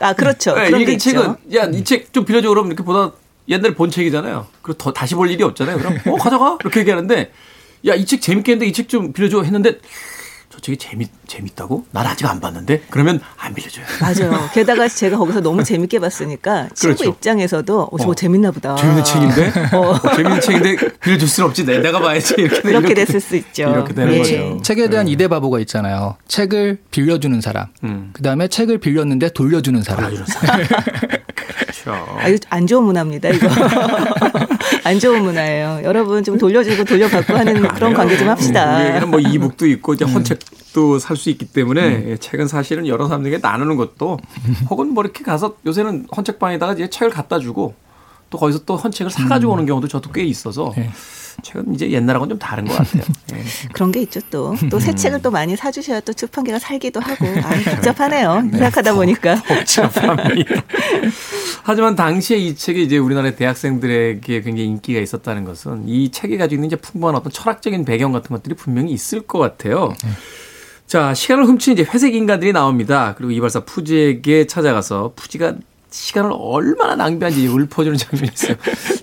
[0.00, 0.54] 아 그렇죠.
[0.54, 3.12] 네, 읽은 책은 야 이 책 좀 빌려줘 그러면 이렇게 보다
[3.48, 4.46] 옛날에 본 책이잖아요.
[4.62, 5.78] 그리고 더 다시 볼 일이 없잖아요.
[5.78, 7.32] 그럼 어 가져가 이렇게 얘기하는데
[7.86, 9.78] 야 이 책 재밌겠는데 이 책 좀 빌려줘 했는데
[10.52, 11.86] 저 책이 재밌 재밌다고?
[11.92, 13.84] 난 아직 안 봤는데 그러면 안 빌려줘요.
[14.00, 14.36] 맞아요.
[14.52, 17.10] 게다가 제가 거기서 너무 재밌게 봤으니까 친구 그렇죠.
[17.10, 18.14] 입장에서도 어, 저거 어.
[18.16, 18.74] 재밌나 보다.
[18.74, 19.78] 재밌는 책인데 어.
[19.92, 21.64] 어, 재밌는 책인데 빌려줄 수는 없지.
[21.64, 23.62] 내, 내가 봐야지 이렇게 이렇게, 이렇게 됐을 수 있죠.
[23.70, 24.18] 이렇게 되는 네.
[24.18, 24.60] 거죠.
[24.62, 25.12] 책에 대한 네.
[25.12, 26.16] 이대 바보가 있잖아요.
[26.26, 27.66] 책을 빌려주는 사람.
[27.84, 28.10] 음.
[28.12, 30.10] 그 다음에 책을 빌렸는데 돌려주는 사람.
[30.10, 30.66] 돌려주는 사람.
[31.36, 31.92] 그렇죠.
[32.18, 33.48] 아, 이거 안 좋은 문화입니다, 이거.
[34.90, 35.82] 안 좋은 문화예요.
[35.84, 38.76] 여러분 좀 돌려주고 돌려받고 하는 그런 관계 좀 합시다.
[38.76, 40.10] 우리에게는 뭐 이북도 있고 이제 음.
[40.10, 42.16] 헌책도 살 수 있기 때문에 음.
[42.18, 44.18] 책은 사실은 여러 사람들에게 나누는 것도
[44.68, 47.74] 혹은 뭐 이렇게 가서 요새는 헌책방에다가 이제 책을 갖다 주고
[48.30, 49.54] 또 거기서 또 헌책을 사가지고 음.
[49.54, 50.90] 오는 경우도 저도 꽤 있어서 네.
[51.42, 53.02] 책은 이제 옛날하고는 좀 다른 것 같아요.
[53.32, 53.42] 네.
[53.72, 54.54] 그런 게 있죠 또.
[54.70, 54.96] 또새 음.
[54.96, 57.26] 책을 또 많이 사주셔야 또 출판계가 살기도 하고.
[57.26, 58.42] 아 복잡하네요.
[58.42, 58.50] 네.
[58.50, 59.42] 생각하다 보니까.
[59.42, 60.62] 복잡합니다.
[61.62, 66.66] 하지만 당시에 이 책이 이제 우리나라 대학생들에게 굉장히 인기가 있었다는 것은 이 책이 가지고 있는
[66.68, 69.94] 이제 풍부한 어떤 철학적인 배경 같은 것들이 분명히 있을 것 같아요.
[70.02, 70.10] 네.
[70.86, 73.14] 자, 시간을 훔친 이제 회색 인간들이 나옵니다.
[73.16, 75.54] 그리고 이발사 푸지에게 찾아가서 푸지가
[75.90, 78.56] 시간을 얼마나 낭비한지 읊어주는 장면이 있어요.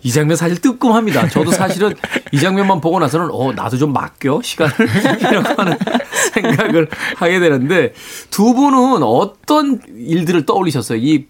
[0.04, 1.28] 이 장면 사실 뜨끔합니다.
[1.30, 1.94] 저도 사실은
[2.32, 4.74] 이 장면만 보고 나서는 어 나도 좀 맡겨 시간을
[5.20, 5.78] 이라고 하는
[6.34, 7.94] 생각을 하게 되는데
[8.30, 11.00] 두 분은 어떤 일들을 떠올리셨어요?
[11.00, 11.28] 이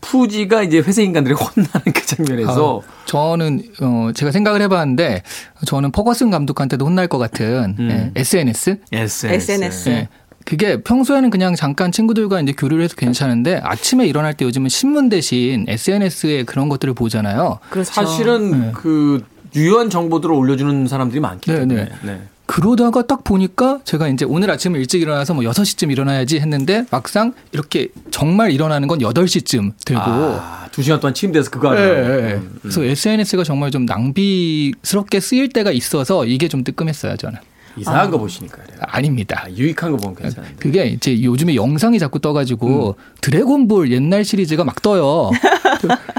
[0.00, 5.22] 푸지가 이제 회색 인간들이 혼나는 그 장면에서 아, 저는 어 제가 생각을 해봤는데
[5.66, 7.88] 저는 퍼거슨 감독한테도 혼날 것 같은 음.
[7.88, 9.88] 네, SNS SNS, SNS.
[9.88, 10.08] 네,
[10.46, 15.66] 그게 평소에는 그냥 잠깐 친구들과 이제 교류를 해서 괜찮은데 아침에 일어날 때 요즘은 신문 대신
[15.68, 17.58] SNS에 그런 것들을 보잖아요.
[17.68, 17.92] 그렇죠.
[17.92, 18.72] 사실은 네.
[18.72, 19.24] 그
[19.56, 21.84] 유효한 정보들을 올려주는 사람들이 많기 네, 때문에.
[21.84, 21.90] 네.
[22.02, 22.20] 네.
[22.46, 27.88] 그러다가 딱 보니까 제가 이제 오늘 아침에 일찍 일어나서 뭐 6시쯤 일어나야지 했는데 막상 이렇게
[28.12, 30.00] 정말 일어나는 건 8시쯤 되고.
[30.00, 32.34] 아, 2시간 동안 침대에서 그거 하는 네, 네.
[32.34, 32.58] 음, 음.
[32.62, 37.40] 그래서 SNS가 정말 좀 낭비스럽게 쓰일 때가 있어서 이게 좀 뜨끔했어요, 저는.
[37.76, 38.10] 이상한 아.
[38.10, 38.78] 거 보시니까 그래요.
[38.82, 39.44] 아닙니다.
[39.46, 40.52] 아, 유익한 거 보면 괜찮아요.
[40.58, 43.02] 그게 이제 요즘에 영상이 자꾸 떠가지고 음.
[43.20, 45.30] 드래곤볼 옛날 시리즈가 막 떠요.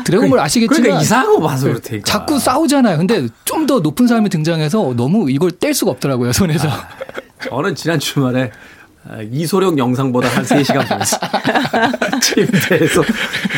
[0.06, 2.02] 드래곤볼 아시겠지만 그러니까 이상한 거 봐서 그렇대.
[2.02, 2.98] 자꾸 싸우잖아요.
[2.98, 6.70] 근데 좀 더 높은 사람이 등장해서 너무 이걸 뗄 수가 없더라고요 손에서.
[6.70, 6.88] 아,
[7.50, 8.77] 저는 지난 주말에 아,
[9.32, 11.18] 이소룡 영상보다 한 3시간 보냈어.
[12.22, 13.04] 침대에서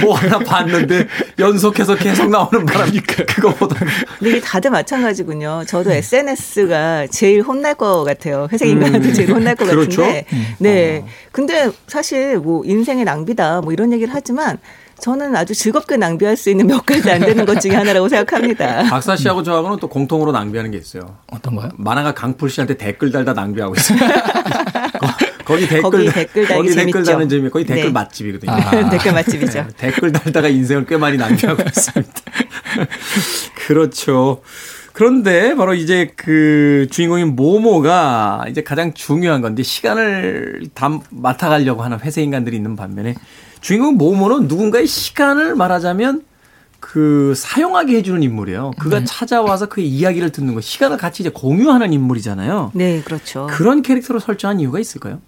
[0.02, 1.08] 뭐 하나 봤는데
[1.38, 3.78] 연속해서 계속 나오는 바람이니까 그거보다.
[4.22, 5.64] 이게 다들 마찬가지군요.
[5.68, 8.48] 저도 SNS가 제일 혼날 것 같아요.
[8.52, 9.14] 회색 인간한테 음.
[9.14, 10.02] 제일 혼날 것 그렇죠?
[10.02, 10.26] 같은데.
[10.60, 11.04] 네.
[11.04, 11.08] 어.
[11.32, 14.58] 근데 사실 뭐 인생의 낭비다 뭐 이런 얘기를 하지만
[15.00, 18.84] 저는 아주 즐겁게 낭비할 수 있는 몇 가지 안 되는 것 중에 하나라고 생각합니다.
[18.90, 21.18] 박사 씨하고 저하고는 또 공통으로 낭비하는 게 있어요.
[21.32, 21.70] 어떤 거요?
[21.78, 24.00] 만화가 강풀 씨한테 댓글 달다 낭비하고 있어요.
[25.50, 27.92] 거기 댓글 거기 댓글 달기 거기 댓글 다는 재미 거기 댓글 네.
[27.92, 28.52] 맛집이거든요.
[28.52, 28.90] 아.
[28.92, 29.64] 댓글 맛집이죠.
[29.64, 32.14] 네, 댓글 달다가 인생을 꽤 많이 낭비하고 있습니다.
[33.66, 34.44] 그렇죠.
[34.94, 42.24] 그런데 바로 이제 그 주인공인 모모가 이제 가장 중요한 건데 시간을 다 맡아가려고 하는 회색
[42.24, 43.16] 인간들이 있는 반면에
[43.60, 46.24] 주인공 모모는 누군가의 시간을 말하자면
[46.80, 48.72] 그 사용하게 해주는 인물이에요.
[48.80, 49.06] 그가 네.
[49.06, 52.72] 찾아와서 그의 이야기를 듣는 거, 시간을 같이 이제 공유하는 인물이잖아요.
[52.74, 53.48] 네, 그렇죠.
[53.50, 55.20] 그런 캐릭터로 설정한 이유가 있을까요?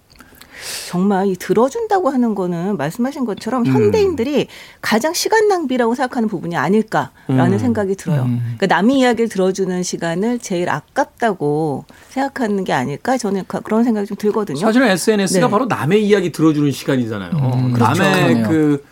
[0.88, 3.72] 정말 이 들어준다고 하는 거는 말씀하신 것처럼 음.
[3.72, 4.46] 현대인들이
[4.80, 7.58] 가장 시간 낭비라고 생각하는 부분이 아닐까라는 음.
[7.58, 8.22] 생각이 들어요.
[8.22, 8.40] 음.
[8.58, 14.58] 그러니까 남의 이야기를 들어주는 시간을 제일 아깝다고 생각하는 게 아닐까 저는 그런 생각이 좀 들거든요.
[14.58, 15.50] 사실은 SNS가 네.
[15.50, 17.30] 바로 남의 이야기 들어주는 시간이잖아요.
[17.32, 17.72] 음.
[17.72, 18.02] 그렇죠.
[18.02, 18.84] 남의 그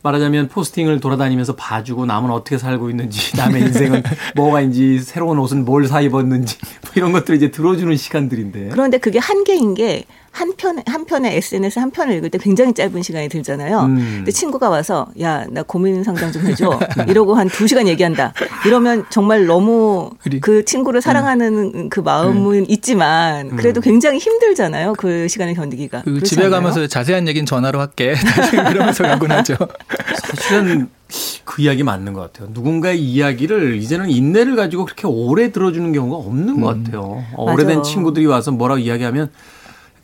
[0.00, 4.04] 말하자면 포스팅을 돌아다니면서 봐주고 남은 어떻게 살고 있는지, 남의 인생은
[4.36, 8.68] 뭐가인지, 새로운 옷은 뭘 사 입었는지, 뭐 이런 것들을 이제 들어주는 시간들인데.
[8.70, 10.04] 그런데 그게 한계인 게
[10.38, 13.80] 한 편 한 편의 SNS 한 편을 읽을 때 굉장히 짧은 시간이 들잖아요.
[13.80, 13.96] 음.
[14.18, 18.32] 근데 친구가 와서 야 나 고민 상담 좀 해줘 이러고 한 두 시간 얘기한다.
[18.66, 21.88] 이러면 정말 너무 그 친구를 사랑하는 음.
[21.88, 22.64] 그 마음은 음.
[22.68, 23.82] 있지만 그래도 음.
[23.82, 24.94] 굉장히 힘들잖아요.
[24.98, 26.02] 그 시간을 견디기가.
[26.02, 26.50] 그 집에 않나요?
[26.50, 28.14] 가면서 자세한 얘기는 전화로 할게.
[28.68, 29.56] 그러면서 가곤 하죠.
[30.36, 30.88] 사실은
[31.44, 32.50] 그 이야기 맞는 것 같아요.
[32.52, 36.84] 누군가의 이야기를 이제는 인내를 가지고 그렇게 오래 들어주는 경우가 없는 것 음.
[36.84, 37.24] 같아요.
[37.36, 39.30] 오래된 친구들이 와서 뭐라고 이야기하면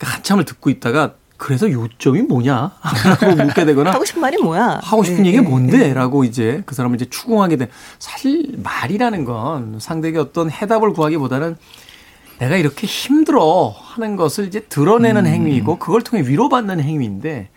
[0.01, 2.71] 한참을 듣고 있다가 그래서 요점이 뭐냐?
[2.81, 4.79] 라고 묻게 되거나 하고 싶은 말이 뭐야?
[4.81, 5.29] 하고 싶은 네.
[5.29, 5.77] 얘기가 뭔데?
[5.77, 5.93] 네.
[5.93, 7.67] 라고 이제 그 사람을 이제 추궁하게 된
[7.99, 11.57] 사실 말이라는 건 상대에게 어떤 해답을 구하기보다는
[12.39, 15.31] 내가 이렇게 힘들어 하는 것을 이제 드러내는 음.
[15.31, 17.49] 행위이고 그걸 통해 위로받는 행위인데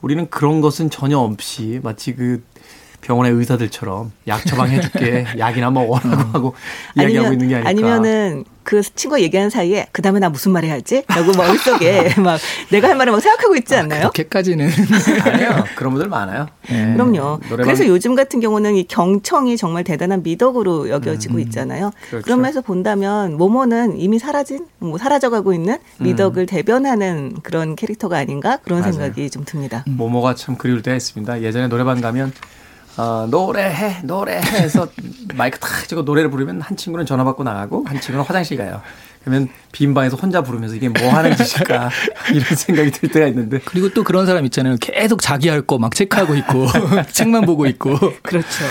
[0.00, 2.42] 우리는 그런 것은 전혀 없이 마치 그
[3.00, 6.34] 병원의 의사들처럼 약 처방해줄게 약이나 먹어라고 음.
[6.34, 6.54] 하고
[6.96, 7.70] 이야기하고 있는 게 아닐까.
[7.70, 11.04] 아니면은 그 친구가 얘기하는 사이에 그 다음에 나 무슨 말 해야지?
[11.06, 12.40] 라고 머릿속에 막
[12.72, 14.06] 내가 할 말을 막 생각하고 있지 아, 않나요?
[14.06, 14.68] 아, 그렇게까지는.
[15.22, 15.64] 아니요.
[15.76, 16.48] 그런 분들 많아요.
[16.68, 16.92] 네.
[16.94, 17.38] 그럼요.
[17.48, 17.64] 노래방...
[17.64, 21.92] 그래서 요즘 같은 경우는 이 경청이 정말 대단한 미덕으로 여겨지고 음, 있잖아요.
[22.08, 22.24] 그렇죠.
[22.24, 26.46] 그런 면에서 본다면 모모는 이미 사라진, 뭐 사라져가고 있는 미덕을 음.
[26.46, 28.92] 대변하는 그런 캐릭터가 아닌가 그런 맞아요.
[28.92, 29.84] 생각이 좀 듭니다.
[29.86, 31.42] 모모가 참 그리울 때가 있습니다.
[31.42, 32.32] 예전에 노래방 가면
[32.98, 34.88] 어, 노래해, 노래해 해서
[35.34, 38.80] 마이크 탁 찍고 노래를 부르면 한 친구는 전화 받고 나가고 한 친구는 화장실 가요.
[39.22, 41.90] 그러면 빈 방에서 혼자 부르면서 이게 뭐 하는 짓일까
[42.32, 44.76] 이런 생각이 들 때가 있는데 그리고 또 그런 사람 있잖아요.
[44.80, 46.66] 계속 자기 할 거 막 체크하고 있고
[47.10, 48.64] 책만 보고 있고 그렇죠.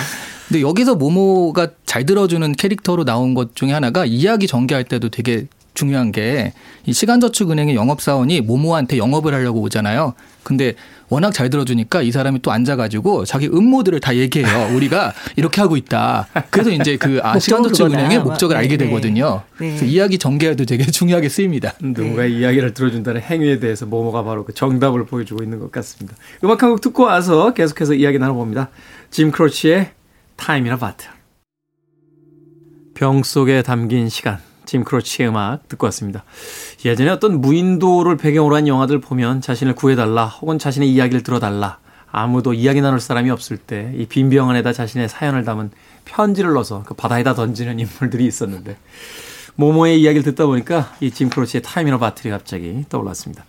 [0.47, 6.11] 근데 여기서 모모가 잘 들어주는 캐릭터로 나온 것 중에 하나가 이야기 전개할 때도 되게 중요한
[6.11, 6.53] 게
[6.85, 10.13] 이 시간저축은행의 영업사원이 모모한테 영업을 하려고 오잖아요.
[10.43, 10.75] 근데
[11.09, 14.75] 워낙 잘 들어주니까 이 사람이 또 앉아가지고 자기 음모들을 다 얘기해요.
[14.75, 16.27] 우리가 이렇게 하고 있다.
[16.51, 18.85] 그래서 이제 그 아, 시간저축은행의 목적을 알게 네.
[18.85, 19.41] 되거든요.
[19.59, 19.69] 네.
[19.69, 21.73] 그래서 이야기 전개에도 되게 중요하게 쓰입니다.
[21.81, 22.29] 누군가 네.
[22.29, 26.15] 이야기를 들어준다는 행위에 대해서 모모가 바로 그 정답을 보여주고 있는 것 같습니다.
[26.43, 28.69] 음악 한 곡 듣고 와서 계속해서 이야기 나눠봅니다.
[29.09, 29.91] 짐 크로치의
[30.35, 31.07] 타임이나 바트.
[32.93, 34.37] 병 속에 담긴 시간.
[34.65, 36.23] 짐 크로치의 음악 듣고 왔습니다.
[36.83, 41.79] 예전에 어떤 무인도를 배경으로 한 영화들 보면 자신을 구해달라 혹은 자신의 이야기를 들어달라
[42.11, 45.71] 아무도 이야기 나눌 사람이 없을 때 이 빈병 안에다 자신의 사연을 담은
[46.05, 48.77] 편지를 넣어서 그 바다에다 던지는 인물들이 있었는데
[49.55, 53.45] 모모의 이야기를 듣다 보니까 이 짐 크로치의 Time in a Bottle이 갑자기 떠올랐습니다.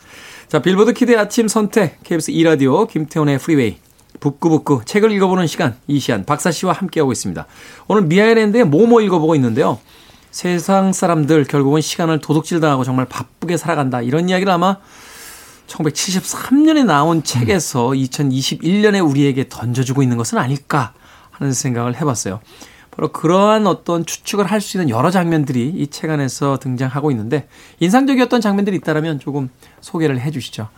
[0.49, 3.79] 자 빌보드 키드의 아침 선택 KBS 2라디오 김태훈의 프리웨이
[4.21, 7.47] 북구북구 책을 읽어보는 시간 이 시간 박사 씨와 함께하고 있습니다.
[7.89, 9.79] 오늘 미아일랜드의 모모 읽어보고 있는데요.
[10.37, 14.03] 세상 사람들 결국은 시간을 도둑질 당하고 정말 바쁘게 살아간다.
[14.03, 14.77] 이런 이야기를 아마
[15.67, 20.93] 1973년에 나온 책에서 2021년에 우리에게 던져주고 있는 것은 아닐까
[21.31, 22.41] 하는 생각을 해봤어요.
[22.91, 27.49] 바로 그러한 어떤 추측을 할 수 있는 여러 장면들이 이 책 안에서 등장하고 있는데
[27.81, 29.49] 인상적이었던 장면들이 있다면 조금
[29.81, 30.69] 소개를 해 주시죠.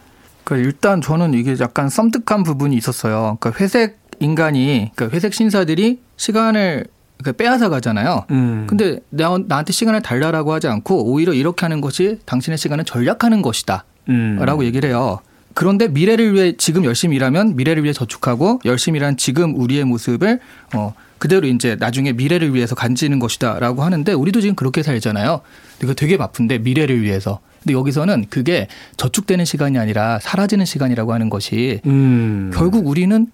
[0.44, 3.38] 그러니까 일단 저는 이게 약간 썸뜩한 부분이 있었어요.
[3.40, 6.86] 그러니까 회색 인간이, 그러니까 회색 신사들이 시간을
[7.22, 8.24] 그 빼앗아 가잖아요.
[8.30, 8.66] 음.
[8.68, 13.84] 근데 나, 나한테 시간을 달라라고 하지 않고 오히려 이렇게 하는 것이 당신의 시간을 전략하는 것이다.
[14.08, 14.38] 음.
[14.40, 15.20] 라고 얘기를 해요.
[15.54, 20.38] 그런데 미래를 위해 지금 열심히 일하면 미래를 위해 저축하고 열심히 일한 지금 우리의 모습을
[20.76, 25.40] 어 그대로 이제 나중에 미래를 위해서 간지는 것이다라고 하는데 우리도 지금 그렇게 살잖아요.
[25.82, 27.40] 이거 되게 바쁜데 미래를 위해서.
[27.64, 32.52] 근데 여기서는 그게 저축되는 시간이 아니라 사라지는 시간이라고 하는 것이 음.
[32.54, 33.26] 결국 우리는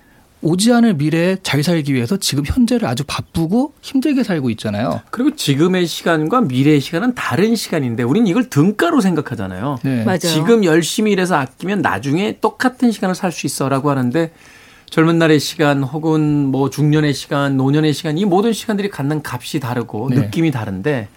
[0.45, 5.01] 오지 않을 미래에 잘 살기 위해서 지금 현재를 아주 바쁘고 힘들게 살고 있잖아요.
[5.11, 9.79] 그리고 지금의 시간과 미래의 시간은 다른 시간인데 우리는 이걸 등가로 생각하잖아요.
[9.83, 10.05] 네.
[10.05, 10.19] 맞아요.
[10.19, 14.31] 지금 열심히 일해서 아끼면 나중에 똑같은 시간을 살 수 있어라고 하는데
[14.89, 20.11] 젊은 날의 시간 혹은 뭐 중년의 시간, 노년의 시간 이 모든 시간들이 갖는 값이 다르고
[20.11, 20.17] 네.
[20.21, 21.09] 느낌이 다른데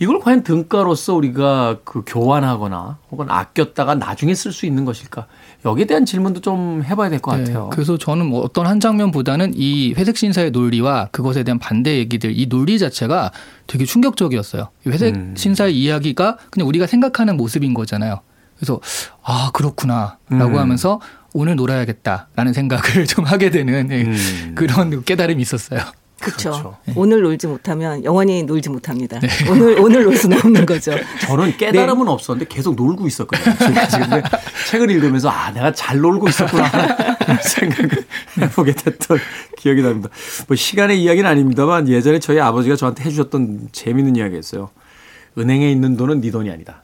[0.00, 5.26] 이걸 과연 등가로서 우리가 그 교환하거나 혹은 아꼈다가 나중에 쓸 수 있는 것일까?
[5.64, 7.70] 여기에 대한 질문도 좀 해봐야 될것 네, 같아요.
[7.70, 12.46] 그래서 저는 뭐 어떤 한 장면보다는 이 회색 신사의 논리와 그것에 대한 반대 얘기들 이
[12.48, 13.32] 논리 자체가
[13.66, 14.68] 되게 충격적이었어요.
[14.86, 15.34] 회색 음.
[15.36, 18.20] 신사의 이야기가 그냥 우리가 생각하는 모습인 거잖아요.
[18.56, 18.80] 그래서
[19.22, 20.58] 아 그렇구나라고 음.
[20.58, 21.00] 하면서
[21.32, 24.52] 오늘 놀아야겠다라는 생각을 좀 하게 되는 네, 음.
[24.54, 25.80] 그런 깨달음이 있었어요.
[26.24, 26.50] 그렇죠.
[26.50, 26.76] 그렇죠.
[26.96, 29.18] 오늘 놀지 못하면 영원히 놀지 못합니다.
[29.20, 29.28] 네.
[29.50, 30.92] 오늘 오늘 놀 수는 없는 거죠.
[31.26, 32.10] 저는 깨달음은 네.
[32.10, 33.54] 없었는데 계속 놀고 있었거든요.
[33.88, 34.22] 지금
[34.70, 36.70] 책을 읽으면서 아 내가 잘 놀고 있었구나
[37.42, 37.90] 생각을
[38.40, 39.18] 해보게 됐던
[39.58, 40.08] 기억이 납니다.
[40.46, 44.70] 뭐 시간의 이야기는 아닙니다만 예전에 저희 아버지가 저한테 해주셨던 재밌는 이야기였어요.
[45.36, 46.83] 은행에 있는 돈은 네 돈이 아니다.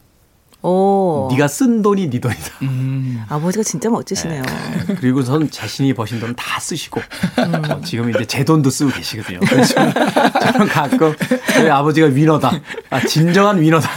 [0.62, 1.28] 오.
[1.32, 2.40] 네가 쓴 돈이 네 돈이다.
[2.62, 3.24] 음.
[3.28, 4.42] 아버지가 진짜 멋지시네요.
[4.42, 4.94] 네.
[5.00, 7.00] 그리고 전 자신이 버신 돈 다 쓰시고
[7.38, 7.70] 음.
[7.70, 9.40] 어, 지금 이제 제 돈도 쓰고 계시거든요.
[9.48, 9.74] 그래서
[10.40, 11.14] 저는 가끔
[11.52, 12.52] 저희 아버지가 위너다.
[12.90, 13.88] 아, 진정한 위너다.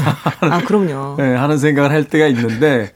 [0.42, 1.16] 아 그럼요.
[1.18, 2.94] 네, 하는 생각을 할 때가 있는데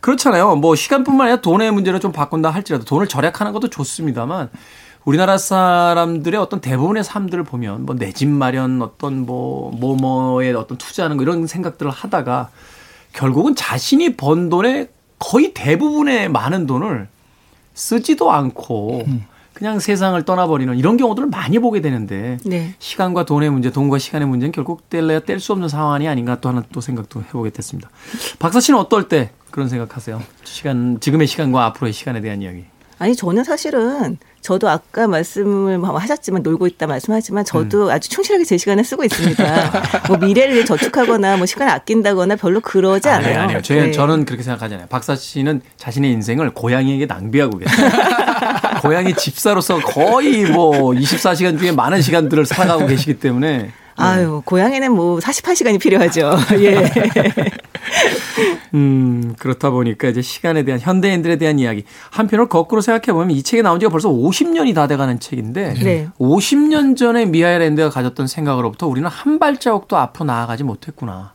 [0.00, 0.56] 그렇잖아요.
[0.56, 4.50] 뭐 시간뿐만 아니라 돈의 문제를 좀 바꾼다 할지라도 돈을 절약하는 것도 좋습니다만
[5.04, 11.16] 우리나라 사람들의 어떤 대부분의 삶들을 보면 뭐 내 집 마련 어떤 뭐 뭐뭐에 어떤 투자하는
[11.16, 12.48] 거 이런 생각들을 하다가
[13.14, 17.08] 결국은 자신이 번 돈의 거의 대부분의 많은 돈을
[17.72, 19.24] 쓰지도 않고 음.
[19.54, 22.74] 그냥 세상을 떠나버리는 이런 경우들을 많이 보게 되는데 네.
[22.80, 26.64] 시간과 돈의 문제, 돈과 시간의 문제는 결국 뗄래야 뗄 수 없는 상황이 아닌가 또 하나
[26.72, 27.88] 또 생각도 해보게 됐습니다.
[28.40, 30.20] 박사 씨는 어떨 때 그런 생각하세요?
[30.42, 32.64] 시간 지금의 시간과 앞으로의 시간에 대한 이야기.
[32.98, 37.90] 아니 저는 사실은 저도 아까 말씀을 뭐 하셨지만 놀고 있다 말씀하지만 저도 음.
[37.90, 39.82] 아주 충실하게 제 시간을 쓰고 있습니다.
[40.08, 43.40] 뭐 미래를 위해 저축하거나 뭐 시간을 아낀다거나 별로 그러지 않아요.
[43.40, 43.62] 아니, 아니요.
[43.62, 43.90] 저, 네.
[43.90, 44.86] 저는 그렇게 생각하잖아요.
[44.88, 47.88] 박사 씨는 자신의 인생을 고양이에게 낭비하고 계세요.
[48.82, 55.78] 고양이 집사로서 거의 뭐 24시간 중에 많은 시간들을 살아가고 계시기 때문에 아유, 고양이는 뭐 48시간이
[55.80, 56.32] 필요하죠.
[56.60, 56.90] 예.
[58.74, 61.84] 음, 그렇다 보니까 이제 시간에 대한 현대인들에 대한 이야기.
[62.10, 66.08] 한편으로 거꾸로 생각해 보면 이 책이 나온 지가 벌써 50년이 다 돼가는 책인데 네.
[66.18, 71.32] 50년 전에 미하엘 랜드가 가졌던 생각으로부터 우리는 한 발자국도 앞으로 나아가지 못했구나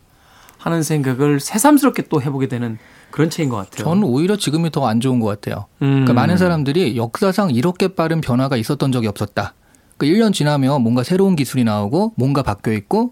[0.57, 2.77] 하는 생각을 새삼스럽게 또 해보게 되는
[3.11, 3.85] 그런 책인 것 같아요.
[3.85, 5.65] 저는 오히려 지금이 더 안 좋은 것 같아요.
[5.79, 6.05] 그러니까 음.
[6.05, 9.53] 그러니까 많은 사람들이 역사상 이렇게 빠른 변화가 있었던 적이 없었다.
[9.99, 13.11] 그 그러니까 1년 지나면 뭔가 새로운 기술이 나오고 뭔가 바뀌어 있고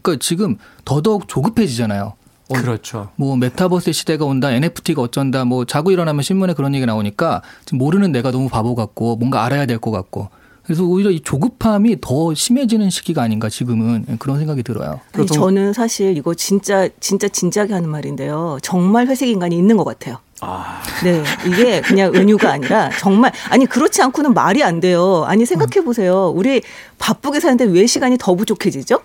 [0.00, 2.12] 그러니까 지금 더더욱 조급해지잖아요.
[2.50, 3.10] 어, 그렇죠.
[3.16, 8.12] 뭐 메타버스 시대가 온다, NFT가 어쩐다, 뭐 자고 일어나면 신문에 그런 얘기 나오니까 지금 모르는
[8.12, 10.28] 내가 너무 바보 같고 뭔가 알아야 될 것 같고
[10.62, 15.00] 그래서 오히려 이 조급함이 더 심해지는 시기가 아닌가 지금은 그런 생각이 들어요.
[15.12, 18.58] 아니, 저는 사실 이거 진짜 진짜 진지하게 하는 말인데요.
[18.62, 20.18] 정말 회색 인간이 있는 것 같아요.
[20.40, 20.80] 아.
[21.04, 25.24] 네, 이게 그냥 은유가 아니라 정말 아니 그렇지 않고는 말이 안 돼요.
[25.26, 26.32] 아니 생각해 보세요.
[26.34, 26.62] 우리
[26.98, 29.00] 바쁘게 사는데 왜 시간이 더 부족해지죠?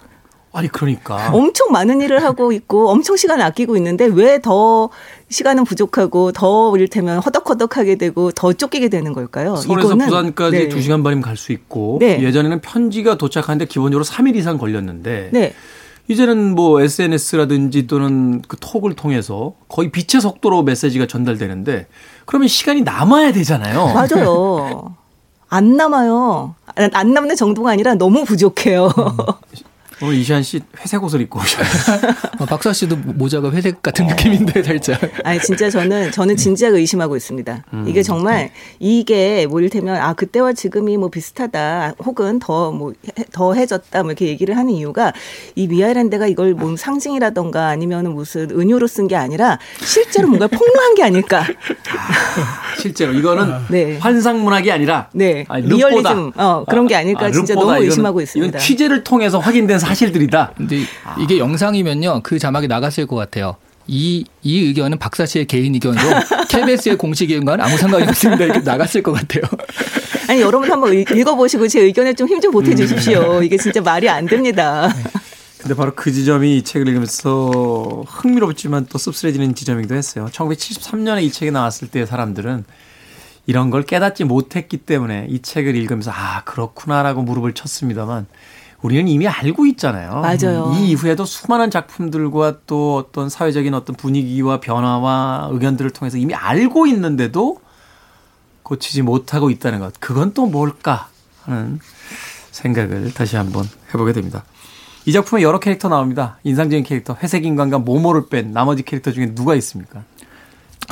[0.56, 4.90] 아니 그러니까 엄청 많은 일을 하고 있고 엄청 시간을 아끼고 있는데 왜 더
[5.30, 9.56] 시간은 부족하고 더 이를테면 허덕허덕하게 되고 더 쫓기게 되는 걸까요?
[9.56, 10.70] 서울에서 부산까지 네.
[10.70, 12.22] 2시간 반이면 갈 수 있고 네.
[12.22, 15.54] 예전에는 편지가 도착하는데 기본적으로 3일 이상 걸렸는데 네.
[16.08, 21.88] 이제는 뭐 SNS라든지 또는 그 톡을 통해서 거의 빛의 속도로 메시지가 전달되는데
[22.26, 23.94] 그러면 시간이 남아야 되잖아요.
[23.94, 24.96] 맞아요.
[25.50, 26.56] 안 남아요.
[26.94, 28.92] 안 남는 정도가 아니라 너무 부족해요.
[30.02, 30.06] 음.
[30.08, 32.00] 오늘 이시안 씨 회색 옷을 입고 오셨어요.
[32.40, 34.10] 어, 박사 씨도 모자가 회색 같은 어.
[34.10, 35.00] 느낌인데 살짝.
[35.24, 37.64] 아니 진짜 저는 저는 진지하게 의심하고 있습니다.
[37.74, 37.86] 음.
[37.88, 42.94] 이게 정말 이게 뭐 이를테면 아 그때와 지금이 뭐 비슷하다 혹은 더 뭐
[43.32, 45.12] 더 해졌다 뭐 이렇게 얘기를 하는 이유가
[45.56, 51.04] 이 미아일랜드가 이걸 뭐 상징이라던가 아니면은 무슨 은유로 쓴 게 아니라 실제로 뭔가 폭로한 게
[51.04, 51.40] 아닐까.
[51.42, 53.98] 아, 실제로 이거는 네.
[53.98, 55.46] 환상 문학이 아니라 네.
[55.50, 58.50] 아, 리얼리즘 어, 그런 게 아닐까 아, 진짜 너무 의심하고 있습니다.
[58.50, 60.08] 이건 취재를 통해서 확인된 사실.
[60.08, 60.54] 사실들이다.
[60.58, 60.80] 근데
[61.20, 63.56] 이게 영상이면요 그 자막이 나갔을 것 같아요.
[63.88, 66.04] 이, 이 의견은 박사 씨의 개인 의견으로
[66.50, 68.46] KBS의 공식 의견과는 아무 상관이 없습니다.
[68.46, 69.44] 이렇게 나갔을 것 같아요.
[70.30, 73.40] 아니, 여러분 한번 읽어보시고 제 의견에 좀힘좀 보태 주십시오.
[73.40, 73.44] 음.
[73.44, 74.94] 이게 진짜 말이 안 됩니다.
[75.60, 80.28] 근데 바로 그 지점이 이 책을 읽으면서 흥미롭지만 또 씁쓸해지는 지점이기도 했어요.
[80.32, 82.66] 1973년에 이 책이 나왔을 때 사람들은
[83.46, 88.26] 이런 걸 깨닫지 못했기 때문에 이 책을 읽으면서 아, 그렇구나라고 무릎을 쳤습니다만
[88.84, 90.22] 우리는 이미 알고 있잖아요.
[90.22, 90.74] 맞아요.
[90.76, 97.60] 이 이후에도 수많은 작품들과 또 어떤 사회적인 어떤 분위기와 변화와 의견들을 통해서 이미 알고 있는데도
[98.62, 99.94] 고치지 못하고 있다는 것.
[100.00, 101.08] 그건 또 뭘까
[101.44, 101.80] 하는
[102.52, 104.44] 생각을 다시 한번 해보게 됩니다.
[105.06, 106.38] 이 작품에 여러 캐릭터 나옵니다.
[106.44, 110.04] 인상적인 캐릭터, 회색 인간과 모모를 뺀 나머지 캐릭터 중에 누가 있습니까?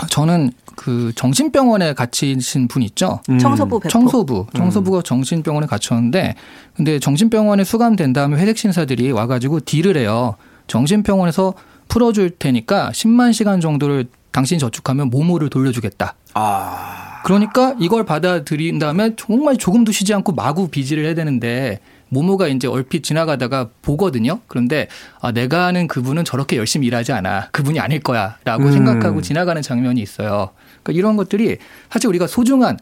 [0.10, 3.20] 저는 그 정신병원에 갇히신 분 있죠.
[3.30, 3.38] 음.
[3.40, 3.90] 청소부 배포.
[3.90, 4.48] 청소부.
[4.54, 4.58] 음.
[4.58, 6.36] 청소부가 정신병원에 갇혔는데
[6.76, 10.36] 근데 정신병원에 수감된 다음에 회색 신사들이 와가지고 딜을 해요.
[10.68, 11.54] 정신병원에서
[11.88, 16.16] 풀어줄 테니까 10만 시간 정도를 당신이 저축하면 모모를 돌려주겠다.
[16.34, 17.22] 아.
[17.24, 21.80] 그러니까 이걸 받아들인 다음에 정말 조금도 쉬지 않고 마구 비지를 해야 되는데
[22.12, 24.42] 모모가 이제 얼핏 지나가다가 보거든요.
[24.48, 24.88] 그런데
[25.22, 27.48] 아, 내가 아는 그분은 저렇게 열심히 일하지 않아.
[27.52, 28.72] 그분이 아닐 거야 라고 음.
[28.74, 30.50] 생각하고 지나가는 장면이 있어요.
[30.84, 31.58] 그러니까 이런 것들이
[31.90, 32.78] 사실 우리가 소중한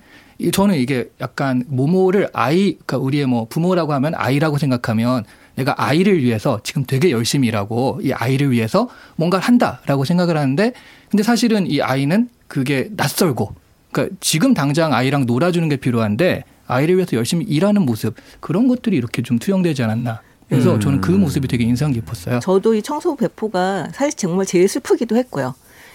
[0.52, 6.62] 저는 이게 약간 모모를 아이 그러니까 우리의 뭐 부모라고 하면 아이라고 생각하면 내가 아이를 위해서
[6.64, 10.74] 지금 되게 열심히 일하고 이 아이를 위해서 뭔가를 한다라고 생각을 하는데
[11.12, 13.54] 근데 사실은 이 아이는 그게 낯설고
[13.92, 19.22] 그러니까 지금 당장 아이랑 놀아주는 게 필요한데 아이를 위해서 열심히 일하는 모습 그런 것들이 이렇게
[19.22, 20.22] 좀 투영되지 않았나.
[20.48, 20.80] 그래서 음.
[20.80, 22.40] 저는 그 모습이 되게 인상 깊었어요.
[22.40, 25.54] 저도 이 청소 배포가 사실 정말 제일 슬프기도 했고요.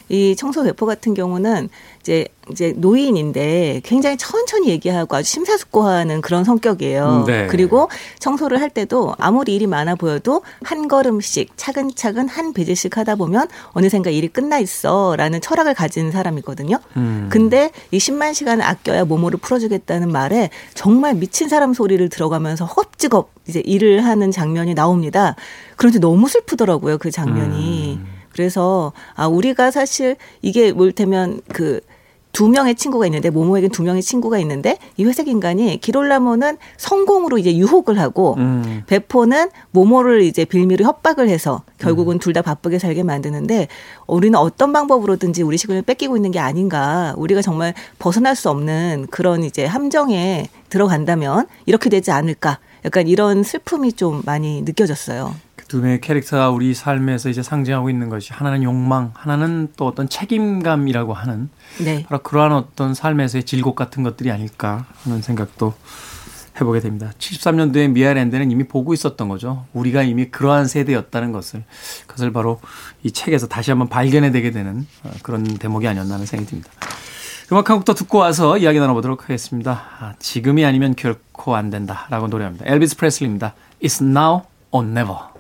[0.08, 1.68] 이 청소 배포 같은 경우는
[2.00, 7.24] 이제 이제 노인인데 굉장히 천천히 얘기하고 아주 심사숙고하는 그런 성격이에요.
[7.26, 7.46] 네.
[7.46, 7.88] 그리고
[8.18, 14.10] 청소를 할 때도 아무리 일이 많아 보여도 한 걸음씩 차근차근 한 배제씩 하다 보면 어느샌가
[14.10, 16.78] 일이 끝나 있어라는 철학을 가진 사람이거든요.
[16.98, 17.28] 음.
[17.30, 23.60] 근데 이 10만 시간을 아껴야 몸으로 풀어주겠다는 말에 정말 미친 사람 소리를 들어가면서 허겁지겁 이제
[23.64, 25.34] 일을 하는 장면이 나옵니다.
[25.76, 27.98] 그런데 너무 슬프더라고요 그 장면이.
[28.00, 28.13] 음.
[28.34, 31.80] 그래서 아 우리가 사실 이게 뭘테면 그
[32.34, 37.56] 두 명의 친구가 있는데 모모에겐 두 명의 친구가 있는데 이 회색 인간이 기롤라모는 성공으로 이제
[37.56, 38.82] 유혹을 하고 음.
[38.88, 42.18] 베포는 모모를 이제 빌미로 협박을 해서 결국은 음.
[42.18, 43.68] 둘다 바쁘게 살게 만드는데
[44.08, 49.44] 우리는 어떤 방법으로든지 우리 시간을 뺏기고 있는 게 아닌가 우리가 정말 벗어날 수 없는 그런
[49.44, 55.36] 이제 함정에 들어간다면 이렇게 되지 않을까 약간 이런 슬픔이 좀 많이 느껴졌어요.
[55.74, 61.14] 두 명의 캐릭터가 우리 삶에서 이제 상징하고 있는 것이 하나는 욕망, 하나는 또 어떤 책임감이라고
[61.14, 61.48] 하는
[61.82, 62.04] 네.
[62.04, 65.74] 바로 그러한 어떤 삶에서의 질곡 같은 것들이 아닐까 하는 생각도
[66.60, 67.10] 해보게 됩니다.
[67.18, 69.66] 73년도에 미아랜드는 이미 보고 있었던 거죠.
[69.72, 71.64] 우리가 이미 그러한 세대였다는 것을
[72.06, 72.60] 그것을 바로
[73.02, 76.70] 이 책에서 다시 한번 발견해내게 되는 어, 그런 대목이 아니었나 하는 생각이 듭니다.
[77.50, 79.82] 음악 한 곡 더 듣고 와서 이야기 나눠보도록 하겠습니다.
[79.98, 82.64] 아, 지금이 아니면 결코 안 된다라고 노래합니다.
[82.68, 83.54] 엘비스 프레슬리입니다.
[83.82, 85.33] It's now or never.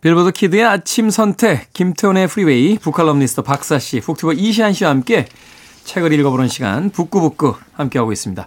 [0.00, 5.26] 빌보드 키드의 아침 선택, 김태훈의 프리웨이, 북칼럼니스트 박사씨, 북튜버 이시안 씨와 함께
[5.82, 8.46] 책을 읽어보는 시간, 북구북구 함께하고 있습니다.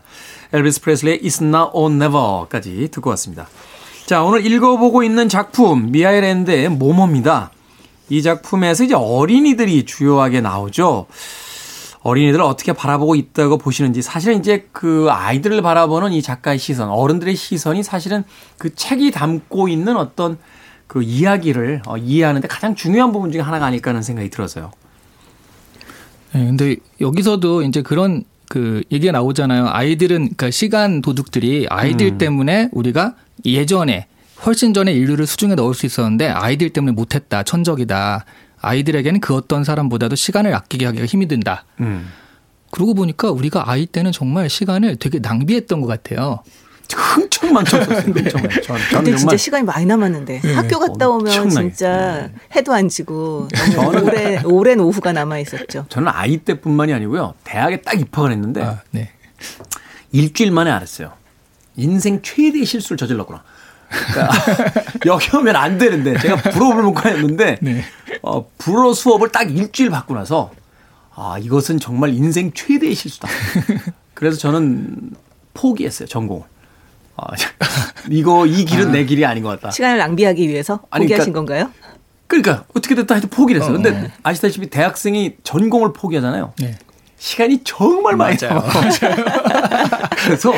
[0.54, 3.48] 엘비스 프레슬리의 It's Now or Never까지 듣고 왔습니다.
[4.06, 7.52] 자, 오늘 읽어보고 있는 작품, 미아일랜드의 모모입니다.
[8.08, 11.08] 이 작품에서 이제 어린이들이 주요하게 나오죠.
[12.04, 17.84] 어린이들을 어떻게 바라보고 있다고 보시는지 사실은 이제 그 아이들을 바라보는 이 작가의 시선, 어른들의 시선이
[17.84, 18.24] 사실은
[18.58, 20.38] 그 책이 담고 있는 어떤
[20.92, 24.74] 그 이야기를 어, 이해하는데 가장 중요한 부분 중에 하나가 아닐까 하는 생각이 들어서요.
[26.34, 29.70] 네, 근데 여기서도 이제 그런 그 얘기가 나오잖아요.
[29.70, 32.18] 아이들은 그러니까 시간 도둑들이 아이들 음.
[32.18, 33.16] 때문에 우리가
[33.46, 34.08] 예전에
[34.46, 38.26] 훨씬 전에 인류를 수중에 넣을 수 있었는데 아이들 때문에 못했다 천적이다
[38.60, 41.64] 아이들에게는 그 어떤 사람보다도 시간을 아끼게 하기가 힘이 든다.
[41.80, 42.10] 음.
[42.70, 46.44] 그러고 보니까 우리가 아이 때는 정말 시간을 되게 낭비했던 것 같아요.
[46.98, 48.14] 흥청 많쳤었어요.
[48.14, 48.22] 네.
[48.22, 50.54] 흥청 많 근데 진짜 시간이 많이 남았는데 네.
[50.54, 51.50] 학교 갔다 오면.
[51.50, 52.34] 진짜 네.
[52.56, 55.86] 해도 안 지고 너무 오래 오랜 오후가 남아 있었죠.
[55.90, 57.34] 저는 아이 때뿐만이 아니고요.
[57.44, 59.12] 대학에 딱 입학을 했는데 아, 네.
[60.12, 61.14] 일주일 만에 알았어요.
[61.76, 63.44] 인생 최대 실수를 저질렀구나.
[63.90, 64.74] 그러니까
[65.06, 67.84] 여기 오면 안 되는데 제가 불어를 못 가했는데 네.
[68.22, 70.52] 어, 불어 수업을 딱 일주일 받고 나서
[71.14, 73.28] 아 이것은 정말 인생 최대의 실수다.
[74.14, 75.12] 그래서 저는
[75.54, 76.44] 포기했어요 전공을.
[77.18, 77.28] 아,
[78.10, 79.72] 이거 이 길은 아, 내 길이 아닌 것 같다.
[79.72, 81.74] 시간을 낭비하기 위해서 아니, 포기하신 그러니까, 건가요?
[82.28, 83.76] 그러니까 어떻게 됐다 해도 포기를 했어요.
[83.76, 84.12] 어, 근데 네.
[84.24, 86.54] 아시다시피 대학생이 전공을 포기하잖아요.
[86.60, 86.78] 네.
[87.18, 88.64] 시간이 정말 많이 맞아요.
[90.26, 90.52] 그래서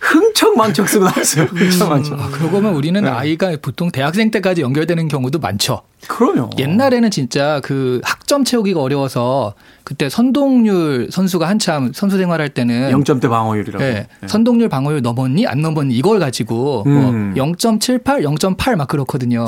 [0.00, 1.44] 흥청망청 쓰고 나왔어요.
[1.44, 2.18] 흥청망청.
[2.18, 3.10] 아, 그러고 보면 우리는 네.
[3.10, 5.82] 아이가 보통 대학생 때까지 연결되는 경우도 많죠.
[6.08, 6.50] 그럼요.
[6.58, 13.82] 옛날에는 진짜 그 학점 채우기가 어려워서 그때 선동률 선수가 한참 선수 생활할 때는 0점대 방어율이라고.
[13.84, 14.06] 네.
[14.20, 14.28] 네.
[14.28, 17.34] 선동률 방어율 넘었니 안 넘었니 이걸 가지고 뭐 음.
[17.36, 19.44] 뭐 0.78, 0.8 막 그렇거든요.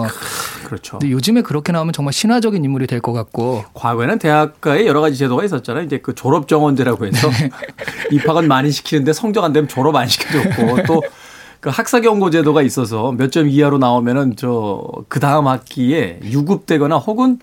[0.65, 0.99] 그렇죠.
[0.99, 3.65] 근데 요즘에 그렇게 나오면 정말 신화적인 인물이 될 것 같고.
[3.75, 5.85] 과거에는 대학가에 여러 가지 제도가 있었잖아요.
[5.85, 7.51] 이제 그 졸업 정원제라고 해서 네.
[8.11, 11.03] 입학은 많이 시키는데 성적 안 되면 졸업 안 시켜줬고 또
[11.61, 17.39] 그 학사 경고 제도가 있어서 몇 점 이하로 나오면은 저 그 다음 학기에 유급되거나 혹은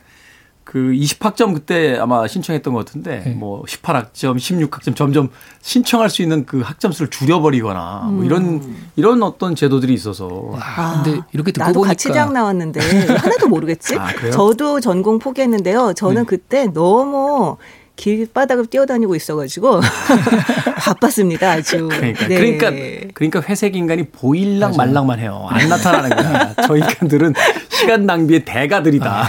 [0.63, 3.31] 그 20학점 그때 아마 신청했던 것 같은데 네.
[3.33, 5.29] 뭐 18학점, 16학점 점점
[5.61, 8.87] 신청할 수 있는 그 학점수를 줄여버리거나 뭐 이런 음.
[8.95, 10.53] 이런 어떤 제도들이 있어서.
[10.59, 12.79] 아, 근데 이렇게 듣고 나도 보니까 같이 대학 나왔는데
[13.15, 13.95] 하나도 모르겠지.
[13.99, 15.93] 아, 저도 전공 포기했는데요.
[15.93, 16.25] 저는 네.
[16.25, 17.57] 그때 너무
[17.95, 19.81] 길바닥을 뛰어다니고 있어가지고
[20.77, 21.87] 바빴습니다 아주.
[21.87, 22.35] 그러니까, 네.
[22.35, 22.71] 그러니까
[23.13, 24.77] 그러니까 회색 인간이 보일랑 맞아요.
[24.77, 25.47] 말랑만 해요.
[25.49, 26.53] 안 나타나는 거야.
[26.67, 27.33] 저 인간들은
[27.69, 29.23] 시간 낭비의 대가들이다.
[29.23, 29.27] 아.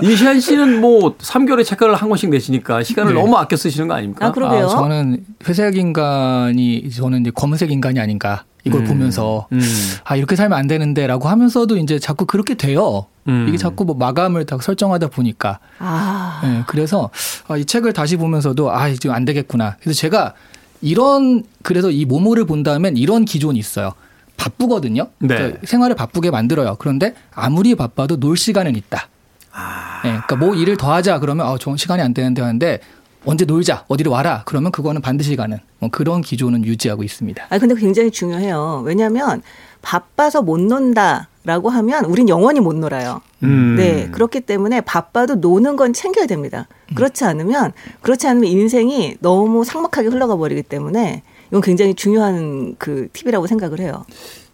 [0.02, 3.20] 이시안 씨는 뭐 3개월에 책가를 한 권씩 내시니까 시간을 네.
[3.20, 4.26] 너무 아껴 쓰시는 거 아닙니까?
[4.26, 4.66] 아, 그러게요.
[4.66, 8.44] 아, 저는 회색 인간이 저는 이제 검은색 인간이 아닌가.
[8.64, 8.86] 이걸 음.
[8.86, 9.60] 보면서 음.
[10.04, 13.06] 아 이렇게 살면 안 되는데라고 하면서도 이제 자꾸 그렇게 돼요.
[13.28, 13.46] 음.
[13.48, 15.58] 이게 자꾸 뭐 마감을 다 설정하다 보니까.
[15.78, 16.40] 아.
[16.42, 17.10] 네, 그래서
[17.48, 19.76] 아, 이 책을 다시 보면서도 아 이제 안 되겠구나.
[19.80, 20.34] 그래서 제가
[20.82, 23.92] 이런 그래서 이 모모를 본다면 이런 기존이 있어요.
[24.36, 25.08] 바쁘거든요.
[25.18, 25.28] 네.
[25.28, 26.76] 그러니까 생활을 바쁘게 만들어요.
[26.78, 29.08] 그런데 아무리 바빠도 놀 시간은 있다.
[29.52, 30.00] 아.
[30.02, 32.80] 네, 그러니까 뭐 일을 더 하자 그러면 아 좋은 시간이 안 되는데 하는데
[33.24, 37.46] 언제 놀자 어디로 와라 그러면 그거는 반드시 가는 뭐 그런 기조는 유지하고 있습니다.
[37.50, 38.82] 아 근데 굉장히 중요해요.
[38.86, 39.42] 왜냐하면
[39.82, 43.20] 바빠서 못 논다 라고 하면 우린 영원히 못 놀아요.
[43.42, 43.76] 음.
[43.76, 46.66] 네 그렇기 때문에 바빠도 노는 건 챙겨야 됩니다.
[46.90, 46.94] 음.
[46.94, 53.46] 그렇지 않으면 그렇지 않으면 인생이 너무 삭막하게 흘러가 버리기 때문에 이건 굉장히 중요한 그 팁이라고
[53.46, 54.04] 생각을 해요.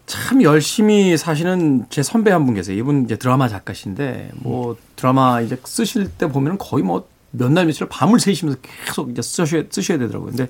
[0.05, 2.77] 참 열심히 사시는 제 선배 한 분 계세요.
[2.77, 7.87] 이분 이제 드라마 작가신데 뭐 드라마 이제 쓰실 때 보면 거의 뭐 몇 날 며칠
[7.87, 10.31] 밤을 새시면서 계속 이제 쓰셔야, 쓰셔야 되더라고요.
[10.31, 10.49] 근데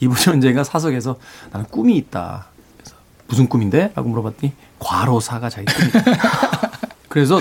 [0.00, 1.16] 이분이 언젠가 사석에서
[1.52, 2.46] 나는 꿈이 있다.
[2.76, 3.92] 그래서 무슨 꿈인데?
[3.94, 6.02] 라고 물어봤더니 과로사가 자기 꿈이다.
[7.08, 7.40] 그래서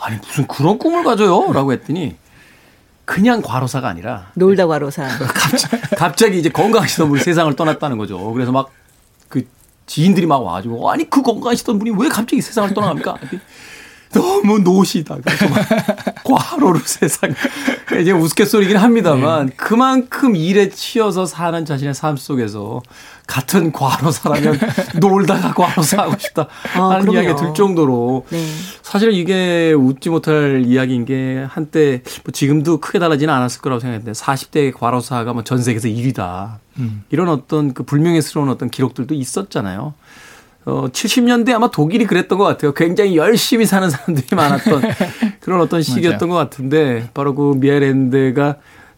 [0.00, 1.52] 아니 무슨 그런 꿈을 가져요?
[1.52, 2.16] 라고 했더니
[3.04, 5.06] 그냥 과로사가 아니라 놀다 과로사.
[5.28, 8.32] 갑자기, 갑자기 이제 건강하시던 분이 세상을 떠났다는 거죠.
[8.32, 8.68] 그래서 막
[9.28, 9.46] 그
[9.86, 13.16] 지인들이 막 와가지고 아니 그 건강하시던 분이 왜 갑자기 세상을 떠나갑니까?
[14.14, 15.16] 너무 노시다.
[15.22, 15.58] 그래서 막
[16.24, 17.34] 과로로 세상.
[18.00, 19.52] 이제 우스갯소리긴 합니다만 네.
[19.56, 22.80] 그만큼 일에 치여서 사는 자신의 삶 속에서
[23.26, 24.58] 같은 과로사라면
[25.00, 26.46] 놀다가 과로사 하고 싶다
[26.76, 27.14] 아, 하는 그럼요.
[27.20, 28.46] 이야기가 들 정도로 네.
[28.82, 34.72] 사실 이게 웃지 못할 이야기인 게 한때 뭐 지금도 크게 달라지는 않았을 거라고 생각했는데 40대
[34.74, 36.56] 과로사가 뭐 전 세계에서 1위다.
[36.78, 37.04] 음.
[37.10, 39.94] 이런 어떤 그 불명예스러운 어떤 기록들도 있었잖아요.
[40.66, 42.72] 어, 70년대 아마 독일이 그랬던 것 같아요.
[42.72, 44.82] 굉장히 열심히 사는 사람들이 많았던
[45.40, 48.56] 그런 어떤 시기였던 것 같은데 바로 그 미아랜드가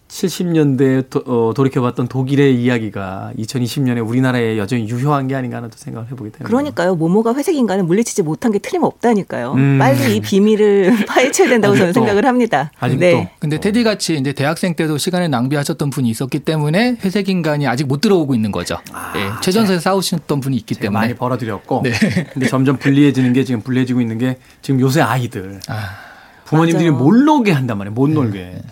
[0.09, 6.07] 70년대에 도, 어, 돌이켜봤던 독일의 이야기가 2020년에 우리나라에 여전히 유효한 게 아닌가 하는 또 생각을
[6.07, 6.47] 해보게 됩니다.
[6.47, 6.95] 그러니까요.
[6.95, 9.53] 모모가 회색 인간을 물리치지 못한 게 틀림없다니까요.
[9.55, 9.79] 음.
[9.79, 12.71] 빨리 이 비밀을 파헤쳐야 된다고 저는 생각을 합니다.
[12.79, 13.01] 아직도.
[13.01, 13.31] 네.
[13.41, 18.01] 근데 테디 같이 이제 대학생 때도 시간을 낭비하셨던 분이 있었기 때문에 회색 인간이 아직 못
[18.01, 18.79] 들어오고 있는 거죠.
[18.93, 19.29] 아, 네.
[19.43, 21.83] 최전선에 싸우셨던 분이 있기 때문에 많이 벌어드렸고.
[21.83, 21.93] 네.
[22.33, 25.61] 근데 점점 불리해지는 게 지금 불리해지고 있는 게 지금 요새 아이들.
[25.69, 26.07] 아.
[26.45, 27.93] 부모님들이 못 놀게 한단 말이에요.
[27.93, 28.39] 못 놀게.
[28.39, 28.63] 네.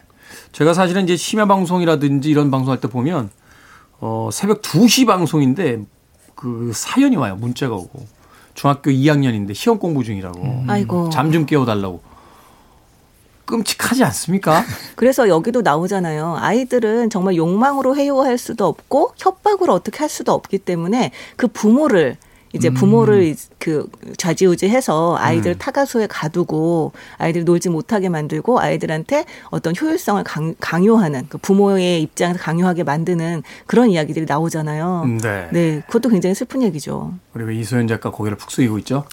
[0.55, 3.29] 제가 사실은 이제 심야 방송이라든지 이런 방송할 때 보면
[4.01, 5.85] 어 새벽 2시 방송인데
[6.37, 7.37] 그 사연이 와요.
[7.37, 8.07] 문자가 오고.
[8.55, 10.41] 중학교 2학년인데 시험 공부 중이라고.
[10.41, 10.67] 음.
[10.71, 11.11] 아이고.
[11.11, 12.01] 잠 좀 깨워 달라고.
[13.47, 14.63] 끔찍하지 않습니까?
[14.95, 16.37] 그래서 여기도 나오잖아요.
[16.39, 22.17] 아이들은 정말 욕망으로 해요할 수도 없고 협박으로 어떻게 할 수도 없기 때문에 그 부모를
[22.55, 22.75] 이제 음.
[22.75, 23.35] 부모를 음.
[23.59, 25.59] 그 좌지우지해서 아이들 음.
[25.59, 32.85] 타가소에 가두고 아이들 놀지 못하게 만들고 아이들한테 어떤 효율성을 강, 강요하는 그 부모의 입장에서 강요하게
[32.85, 35.03] 만드는 그런 이야기들이 나오잖아요.
[35.05, 35.49] 음, 네.
[35.53, 37.15] 네, 그것도 굉장히 슬픈 얘기죠.
[37.35, 39.05] 우리 왜 이소연 작가 고개를 푹 숙이고 있죠?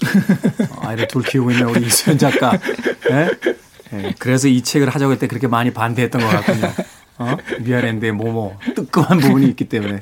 [0.70, 2.52] 어, 아이를 둘 키우고 있는 우리 이소연 작가.
[3.10, 3.30] 네?
[3.92, 6.72] 네, 그래서 이 책을 하자고 할 때 그렇게 많이 반대했던 것 같군요.
[7.18, 7.38] 어?
[7.60, 10.00] 미아랜드의 모모 뜨끔한 부분이 있기 때문에.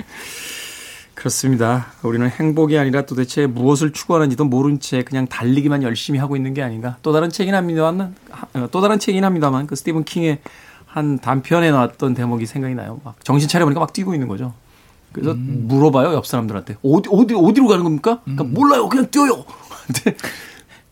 [1.20, 1.88] 그렇습니다.
[2.02, 6.96] 우리는 행복이 아니라 도대체 무엇을 추구하는지도 모른 채 그냥 달리기만 열심히 하고 있는 게 아닌가.
[7.02, 8.14] 또 다른 책이긴 합니다만,
[8.70, 10.38] 또 다른 책이긴 합니다만, 그 스티븐 킹의
[10.86, 13.02] 한 단편에 나왔던 대목이 생각이 나요.
[13.04, 14.54] 막 정신 차려보니까 막 뛰고 있는 거죠.
[15.12, 15.66] 그래서 음.
[15.68, 16.78] 물어봐요, 옆 사람들한테.
[16.82, 18.20] 어디, 어디, 어디로 가는 겁니까?
[18.24, 18.54] 그러니까 음.
[18.54, 18.88] 몰라요.
[18.88, 19.44] 그냥 뛰어요.
[19.86, 20.16] 근데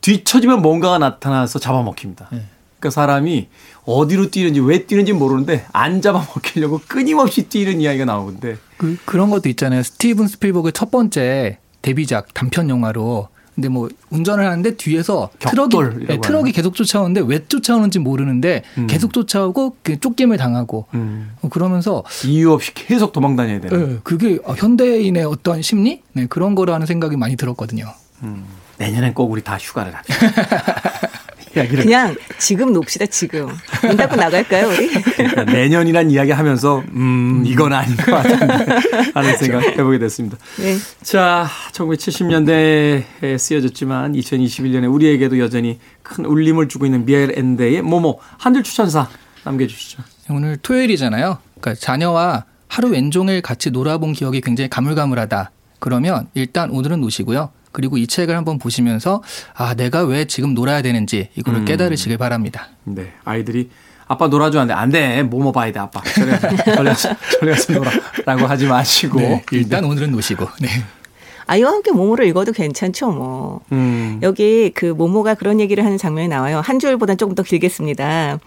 [0.03, 2.29] 뒤처지면 뭔가가 나타나서 잡아먹힙니다.
[2.33, 2.45] 네.
[2.79, 3.49] 그러니까 사람이
[3.85, 9.83] 어디로 뛰는지 왜 뛰는지 모르는데 안 잡아먹히려고 끊임없이 뛰는 이야기가 나오는데 그, 그런 것도 있잖아요.
[9.83, 16.53] 스티븐 스필버그 첫 번째 데뷔작 단편 영화로 근데 뭐 운전을 하는데 뒤에서 트럭이 네, 트럭이
[16.53, 18.87] 계속 쫓아오는데 왜 쫓아오는지 모르는데 음.
[18.87, 21.33] 계속 쫓아오고 그 쫓김을 당하고 음.
[21.43, 23.95] 어, 그러면서 이유 없이 계속 도망 다녀야 되는.
[23.95, 27.93] 네, 그게 현대인의 어떤 심리 네, 그런 거라는 생각이 많이 들었거든요.
[28.23, 28.45] 음.
[28.79, 31.09] 내년엔 꼭 우리 다 휴가를 합시다.
[31.57, 31.85] 이야기를.
[31.85, 33.49] 그냥 지금 놉시다, 지금.
[33.83, 34.89] 문 닫고 나갈까요, 우리?
[34.89, 38.79] 그러니까 내년이란 이야기 하면서, 음, 이건 아닌 것 같은데.
[39.15, 40.37] 하는 생각 해보게 됐습니다.
[40.59, 40.77] 네.
[41.03, 48.21] 자, 1970년대에 쓰여졌지만 2021년에 우리에게도 여전히 큰 울림을 주고 있는 미엘 엔데의 모모.
[48.39, 49.09] 한줄 추천사
[49.45, 50.03] 남겨주시죠.
[50.31, 51.39] 오늘 토요일이잖아요.
[51.61, 55.51] 그러니까 자녀와 하루 왼종일 같이 놀아본 기억이 굉장히 가물가물하다.
[55.81, 57.51] 그러면 일단 오늘은 노시고요.
[57.73, 59.23] 그리고 이 책을 한번 보시면서
[59.55, 61.65] 아 내가 왜 지금 놀아야 되는지 이거를 음.
[61.65, 62.69] 깨달으시길 바랍니다.
[62.85, 63.71] 네, 아이들이
[64.09, 66.31] 아빠 놀아줘 안돼 안돼 뭐뭐 봐야 돼 아빠 저리
[66.89, 70.69] 가서 저리 가서 놀아라고 하지 마시고 네, 일단 오늘은 노시고 네.
[71.49, 73.61] 아이와 함께 모모를 읽어도 괜찮죠, 뭐.
[73.73, 74.21] 음.
[74.23, 76.61] 여기 그 모모가 그런 얘기를 하는 장면이 나와요.
[76.63, 78.39] 한 줄보다 조금 더 길겠습니다.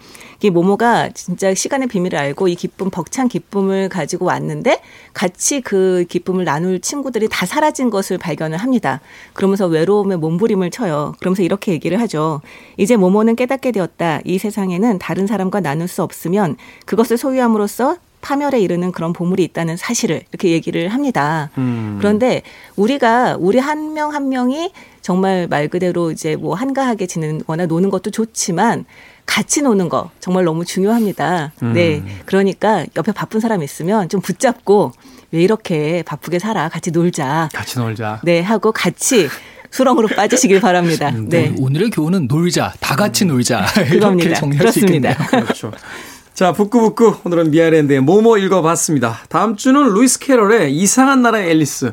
[0.42, 4.80] 이 모모가 진짜 시간의 비밀을 알고 이 기쁨, 벅찬 기쁨을 가지고 왔는데
[5.14, 9.00] 같이 그 기쁨을 나눌 친구들이 다 사라진 것을 발견을 합니다.
[9.32, 11.14] 그러면서 외로움에 몸부림을 쳐요.
[11.18, 12.40] 그러면서 이렇게 얘기를 하죠.
[12.76, 14.20] 이제 모모는 깨닫게 되었다.
[14.24, 20.22] 이 세상에는 다른 사람과 나눌 수 없으면 그것을 소유함으로써 파멸에 이르는 그런 보물이 있다는 사실을
[20.30, 21.50] 이렇게 얘기를 합니다.
[21.58, 21.98] 음.
[21.98, 22.42] 그런데
[22.76, 28.10] 우리가 우리 한 명한 한 명이 정말 말 그대로 이제 뭐 한가하게 지내거나 노는 것도
[28.10, 28.84] 좋지만
[29.26, 31.52] 같이 노는 거 정말 너무 중요합니다.
[31.62, 31.72] 음.
[31.72, 32.02] 네.
[32.24, 34.92] 그러니까 옆에 바쁜 사람 있으면 좀 붙잡고
[35.32, 36.68] 왜 이렇게 바쁘게 살아?
[36.68, 37.48] 같이 놀자.
[37.52, 38.20] 같이 놀자.
[38.22, 38.40] 네.
[38.40, 39.28] 하고 같이
[39.70, 41.08] 수렁으로 빠지시길 바랍니다.
[41.08, 41.48] 음, 네.
[41.48, 41.56] 네.
[41.58, 42.74] 오늘의 교훈은 놀자.
[42.78, 43.66] 다 같이 놀자.
[43.90, 45.14] 이렇게 정리할 수 있겠네요.
[45.30, 45.72] 그렇죠.
[46.34, 47.16] 자, 북구북구.
[47.24, 49.20] 오늘은 미하엘 엔데의 모모 읽어봤습니다.
[49.28, 51.92] 다음 주는 루이스 캐럴의 이상한 나라의 앨리스.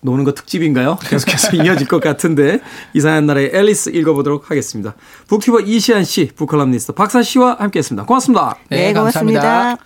[0.00, 0.96] 노는 거 특집인가요?
[1.02, 2.60] 계속해서 이어질 것 같은데
[2.94, 4.94] 이상한 나라의 앨리스 읽어보도록 하겠습니다.
[5.26, 8.06] 북튜버 이시안 씨, 북컬럼니스트 박사 씨와 함께 했습니다.
[8.06, 8.56] 고맙습니다.
[8.70, 9.40] 네, 네 고맙습니다.
[9.40, 9.84] 감사합니다.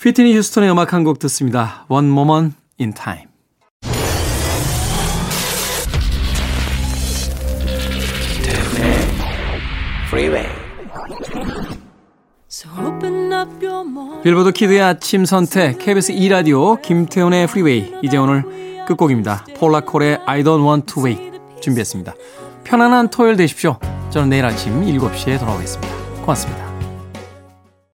[0.00, 1.86] 휘트니 휴스턴의 음악 한 곡 듣습니다.
[1.88, 3.33] One Moment in Time.
[14.22, 19.44] 빌보드 키드의 아침 선택 KBS 2 라디오 김태훈의 프리웨이 이제 오늘 끝곡입니다.
[19.56, 22.14] 폴라 콜의 I don't want to wait 준비했습니다.
[22.64, 23.78] 편안한 토요일 되십시오.
[24.10, 25.94] 저는 내일 아침 7시에 돌아오겠습니다.
[26.22, 26.63] 고맙습니다.